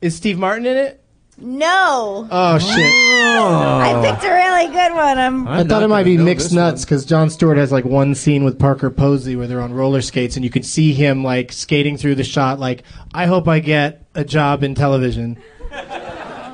Is 0.00 0.16
Steve 0.16 0.38
Martin 0.38 0.66
in 0.66 0.76
it? 0.76 1.00
No. 1.38 2.28
Oh 2.30 2.58
shit! 2.58 2.70
I 2.70 3.94
oh. 3.94 4.02
picked 4.02 4.24
a 4.24 4.30
really 4.30 4.66
good 4.66 4.94
one. 4.94 5.18
I'm 5.18 5.48
I 5.48 5.64
thought 5.64 5.82
it 5.82 5.88
might 5.88 6.04
be 6.04 6.18
mixed 6.18 6.52
nuts 6.52 6.84
because 6.84 7.06
Jon 7.06 7.30
Stewart 7.30 7.56
has 7.56 7.72
like 7.72 7.84
one 7.84 8.14
scene 8.14 8.44
with 8.44 8.58
Parker 8.58 8.90
Posey 8.90 9.36
where 9.36 9.46
they're 9.46 9.60
on 9.60 9.72
roller 9.72 10.02
skates 10.02 10.36
and 10.36 10.44
you 10.44 10.50
can 10.50 10.62
see 10.62 10.92
him 10.92 11.24
like 11.24 11.52
skating 11.52 11.96
through 11.96 12.16
the 12.16 12.24
shot. 12.24 12.58
Like, 12.58 12.82
I 13.14 13.26
hope 13.26 13.48
I 13.48 13.60
get 13.60 14.06
a 14.14 14.24
job 14.24 14.62
in 14.62 14.74
television. 14.74 15.38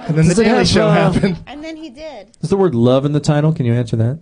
And 0.06 0.16
then 0.16 0.24
Does 0.26 0.36
the 0.36 0.42
it 0.42 0.44
Daily 0.46 0.58
have, 0.58 0.68
Show 0.68 0.86
uh, 0.86 0.92
happened. 1.12 1.38
and 1.46 1.62
then 1.64 1.76
he 1.76 1.90
did. 1.90 2.36
Is 2.40 2.50
the 2.50 2.56
word 2.56 2.74
love 2.74 3.04
in 3.04 3.12
the 3.12 3.20
title? 3.20 3.52
Can 3.52 3.66
you 3.66 3.72
answer 3.74 3.96
that? 3.96 4.20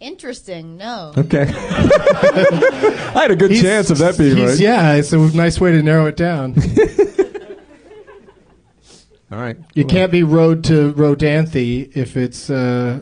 Interesting. 0.00 0.76
No. 0.76 1.12
Okay. 1.16 1.42
I 1.54 3.12
had 3.14 3.30
a 3.30 3.36
good 3.36 3.50
chance 3.60 3.90
of 3.90 3.98
that 3.98 4.16
being 4.18 4.36
He's- 4.36 4.50
right. 4.50 4.58
Yeah, 4.60 4.94
it's 4.94 5.12
a 5.12 5.18
nice 5.18 5.60
way 5.60 5.72
to 5.72 5.82
narrow 5.82 6.06
it 6.06 6.16
down. 6.16 6.54
All 9.30 9.38
right. 9.38 9.56
You 9.74 9.84
can't 9.84 10.10
be 10.10 10.22
Road 10.22 10.64
to 10.64 10.92
Rodanthe 10.94 11.94
if 11.96 12.16
it's 12.16 12.48
uh, 12.48 13.00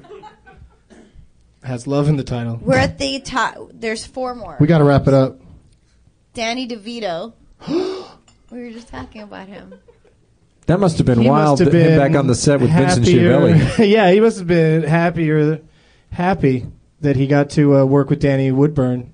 has 1.63 1.87
love 1.87 2.09
in 2.09 2.17
the 2.17 2.25
title. 2.25 2.59
We're 2.61 2.79
at 2.79 2.99
the 2.99 3.21
top. 3.21 3.71
There's 3.73 4.05
four 4.05 4.35
more. 4.35 4.57
We 4.59 4.67
got 4.67 4.79
to 4.79 4.85
wrap 4.85 5.07
it 5.07 5.15
up. 5.15 5.39
Danny 6.35 6.67
DeVito. 6.67 7.33
we 7.69 8.63
were 8.65 8.71
just 8.73 8.89
talking 8.89 9.23
about 9.23 9.47
him. 9.49 9.75
That 10.67 10.81
must 10.81 10.99
have 10.99 11.07
been 11.07 11.21
He 11.21 11.29
wild. 11.29 11.61
must 11.61 11.65
have 11.73 11.75
him 11.75 11.89
been 11.91 11.99
back 11.99 12.19
on 12.19 12.27
the 12.27 12.35
set 12.35 12.61
with 12.61 12.71
Vincent 12.73 13.07
happier- 13.07 13.55
Schiavelli. 13.57 13.79
yeah, 13.91 14.11
he 14.11 14.21
must 14.21 14.39
have 14.39 14.47
been 14.49 14.83
happier, 14.83 15.61
happy 16.11 16.67
that 17.01 17.15
he 17.17 17.27
got 17.29 17.51
to 17.51 17.77
uh, 17.77 17.85
work 17.85 18.11
with 18.11 18.21
Danny 18.21 18.51
Woodburn. 18.53 19.13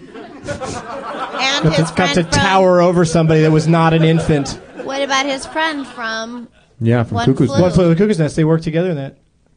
And 0.00 1.64
Got 1.64 1.74
his 1.76 1.90
to, 1.90 1.96
got 1.96 2.14
to 2.14 2.22
from. 2.22 2.30
tower 2.30 2.80
over 2.80 3.04
somebody 3.04 3.40
that 3.42 3.50
was 3.50 3.66
not 3.66 3.92
an 3.92 4.04
infant. 4.04 4.50
What 4.84 5.02
about 5.02 5.26
his 5.26 5.44
friend 5.46 5.84
from? 5.86 6.48
Yeah, 6.80 7.02
from 7.02 7.16
One 7.16 7.24
Cuckoo's 7.26 7.48
flew. 7.50 7.60
One 7.60 7.72
flew 7.72 7.84
over 7.86 7.94
the 7.94 7.98
cuckoo's 8.00 8.18
nest. 8.20 8.36
They 8.36 8.44
worked 8.44 8.62
together 8.64 8.90
in 8.90 8.96
that. 8.96 9.16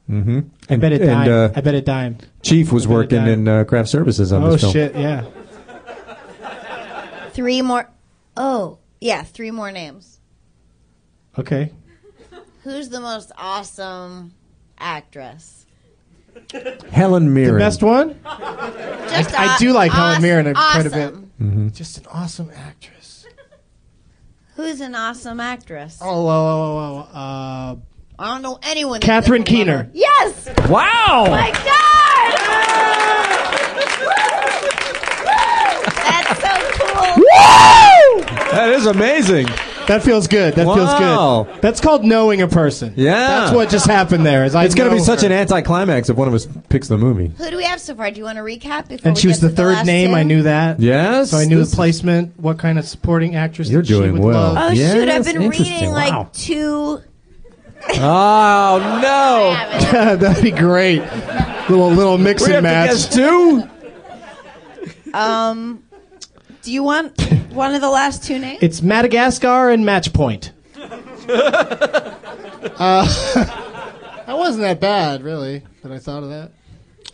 Mm-hmm. 0.09 0.39
I 0.69 0.75
bet 0.77 0.91
it 0.93 1.01
and, 1.03 1.29
uh, 1.29 1.51
I 1.55 1.61
bet 1.61 1.75
it 1.75 1.85
dimed. 1.85 2.27
Chief 2.41 2.71
was 2.71 2.85
I 2.85 2.87
bet 2.87 2.91
it 2.91 2.95
working 2.97 3.27
in 3.27 3.47
uh, 3.47 3.63
craft 3.65 3.89
services 3.89 4.33
on 4.33 4.43
Oh 4.43 4.51
this 4.51 4.61
film. 4.61 4.73
shit! 4.73 4.95
Yeah. 4.95 5.25
Three 7.33 7.61
more. 7.61 7.87
Oh, 8.35 8.79
yeah, 8.99 9.21
three 9.23 9.51
more 9.51 9.71
names. 9.71 10.19
Okay. 11.39 11.71
Who's 12.63 12.89
the 12.89 12.99
most 12.99 13.31
awesome 13.37 14.33
actress? 14.77 15.65
Helen 16.91 17.33
Mirren. 17.33 17.53
The 17.53 17.59
best 17.59 17.81
one. 17.83 18.09
Just 19.09 19.33
I 19.37 19.47
aw- 19.47 19.57
do 19.59 19.71
like 19.73 19.91
Helen 19.91 20.15
awes- 20.15 20.21
Mirren 20.21 20.53
quite 20.53 20.85
a 20.85 20.89
bit. 20.89 21.07
awesome. 21.07 21.31
Mm-hmm. 21.41 21.67
Just 21.69 21.97
an 21.97 22.05
awesome 22.07 22.51
actress. 22.55 23.25
Who's 24.55 24.81
an 24.81 24.93
awesome 24.95 25.39
actress? 25.39 25.97
Oh, 26.01 26.27
oh, 26.27 26.29
oh, 26.29 27.07
oh, 27.13 27.17
uh, 27.17 27.75
I 28.19 28.27
don't 28.33 28.41
know 28.43 28.59
anyone. 28.61 28.99
that 28.99 29.05
Catherine 29.05 29.41
doesn't 29.43 29.55
Keener. 29.57 29.77
her. 29.77 29.89
Yes. 29.93 30.47
Wow! 30.69 31.25
My 31.29 31.51
God. 31.51 32.37
That's 36.05 36.39
so 36.41 36.53
cool. 36.77 37.25
That 38.51 38.69
is 38.73 38.85
amazing. 38.85 39.47
That 39.87 40.03
feels 40.03 40.27
good. 40.27 40.53
That 40.55 40.65
Wow. 40.67 40.75
feels 40.75 40.93
good. 41.53 41.61
That's 41.61 41.81
called 41.81 42.03
knowing 42.05 42.41
a 42.41 42.47
person. 42.47 42.93
Yeah. 42.95 43.13
That's 43.15 43.51
what 43.53 43.69
just 43.69 43.87
happened 43.87 44.25
there. 44.25 44.45
Is 44.45 44.55
I 44.55 44.63
It's 44.65 44.75
going 44.75 44.89
to 44.89 44.95
be 44.95 44.99
know 44.99 45.05
such 45.05 45.21
her. 45.21 45.25
an 45.27 45.31
anticlimax 45.33 46.09
if 46.09 46.15
one 46.15 46.27
of 46.27 46.33
us 46.33 46.47
picks 46.69 46.87
the 46.87 46.97
movie. 46.97 47.31
Who 47.37 47.49
do 47.49 47.57
we 47.57 47.63
have 47.63 47.81
so 47.81 47.95
far? 47.95 48.09
Do 48.11 48.17
you 48.19 48.23
want 48.25 48.37
to 48.37 48.43
recap 48.43 48.87
before 48.87 49.07
And 49.09 49.15
we 49.15 49.21
she 49.21 49.27
was 49.27 49.37
get 49.39 49.47
the 49.47 49.49
to 49.49 49.55
third 49.55 49.73
last 49.73 49.85
name. 49.85 50.11
two? 50.11 50.15
I 50.15 50.23
knew 50.23 50.43
that. 50.43 50.79
Yes. 50.79 51.31
So 51.31 51.37
I 51.37 51.45
knew 51.45 51.63
the 51.63 51.75
placement. 51.75 52.39
What 52.39 52.57
kind 52.57 52.79
of 52.79 52.85
supporting 52.85 53.35
actress 53.35 53.69
You're 53.69 53.81
that 53.81 53.87
she 53.87 53.93
doing 53.93 54.13
would 54.13 54.21
well. 54.21 54.53
love. 54.53 54.71
Oh 54.71 54.75
shoot! 54.75 55.09
I've 55.09 55.25
been 55.25 55.41
interesting. 55.41 55.73
reading 55.75 55.91
like 55.91 56.11
Wow. 56.11 56.29
two. 56.33 57.01
Oh, 57.93 58.99
no. 59.01 59.53
haven't. 59.55 60.19
That'd 60.21 60.43
be 60.43 60.51
great. 60.51 61.01
Little 61.69 61.89
little 61.89 62.17
mix 62.17 62.45
We 62.45 62.53
have 62.53 62.63
and 62.63 62.67
to 62.67 62.71
match. 62.71 62.89
guess 62.91 63.15
two? 63.15 63.63
Um, 65.13 65.83
do 66.61 66.71
you 66.71 66.83
want 66.83 67.17
one 67.51 67.73
of 67.75 67.81
the 67.81 67.89
last 67.89 68.23
two 68.23 68.39
names? 68.39 68.59
It's 68.61 68.81
Madagascar 68.81 69.69
and 69.69 69.83
Matchpoint. 69.85 70.51
Uh, 72.63 73.05
that 74.25 74.37
wasn't 74.37 74.61
that 74.61 74.79
bad, 74.79 75.23
really. 75.23 75.63
That 75.81 75.91
I 75.91 75.97
thought 75.99 76.21
of 76.23 76.29
that. 76.29 76.51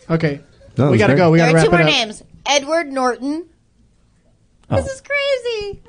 Okay, 0.09 0.41
No, 0.77 0.91
we 0.91 0.97
gotta 0.97 1.15
go. 1.15 1.31
We 1.31 1.37
gotta 1.37 1.53
There 1.53 1.61
are 1.61 1.63
wrap 1.63 1.69
two 1.69 1.75
it 1.75 1.77
more 1.79 1.87
up. 1.87 1.93
names: 2.07 2.23
Edward 2.45 2.91
Norton. 2.91 3.47
This 4.69 4.85
is 4.87 5.01
crazy. 5.01 5.81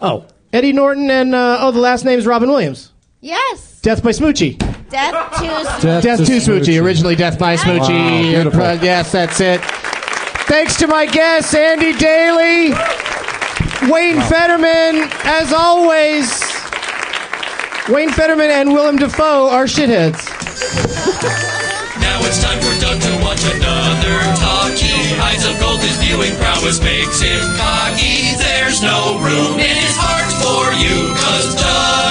Oh, 0.00 0.24
Eddie 0.52 0.72
Norton 0.72 1.10
and 1.10 1.34
uh, 1.34 1.58
oh, 1.60 1.70
the 1.72 1.78
last 1.80 2.04
name 2.06 2.18
is 2.18 2.26
Robin 2.26 2.48
Williams. 2.48 2.92
Yes, 3.20 3.80
Death 3.82 4.02
by 4.02 4.10
Smoochy. 4.10 4.58
Death 4.88 5.38
to. 5.38 5.46
Death 5.86 6.02
Death 6.02 6.18
to 6.20 6.24
to 6.24 6.32
Smoochy. 6.32 6.60
Smoochy. 6.60 6.82
Originally 6.82 7.16
Death 7.16 7.38
by 7.38 7.56
Smoochy. 7.56 7.88
Wow, 7.90 8.22
beautiful. 8.22 8.60
Yes, 8.84 9.12
that's 9.12 9.40
it. 9.40 9.60
Thanks 10.46 10.76
to 10.78 10.86
my 10.86 11.04
guests, 11.06 11.54
Andy 11.54 11.92
Daly, 11.98 12.68
Wayne 13.88 14.16
wow. 14.16 14.28
Federman, 14.28 15.08
as 15.24 15.54
always, 15.54 16.28
Wayne 17.88 18.10
Federman 18.10 18.50
and 18.50 18.74
Willem 18.74 18.96
Dafoe 18.96 19.48
are 19.48 19.64
shitheads. 19.64 20.28
Now 21.98 22.20
it's 22.20 22.42
time 22.42 22.60
for 22.60 22.78
Doug 22.78 23.00
to 23.00 23.24
watch 23.24 23.42
another 23.44 24.20
talkie. 24.36 25.16
Eyes 25.24 25.46
of 25.46 25.58
gold, 25.60 25.80
is 25.80 25.96
viewing 25.96 26.36
prowess 26.36 26.78
makes 26.82 27.22
him 27.22 27.40
cocky. 27.56 28.36
There's 28.36 28.82
no 28.82 29.18
room 29.18 29.58
in 29.58 29.76
his 29.76 29.96
heart 29.96 30.28
for 30.44 30.76
you, 30.76 31.14
cause 31.16 31.54
Doug. 31.54 32.09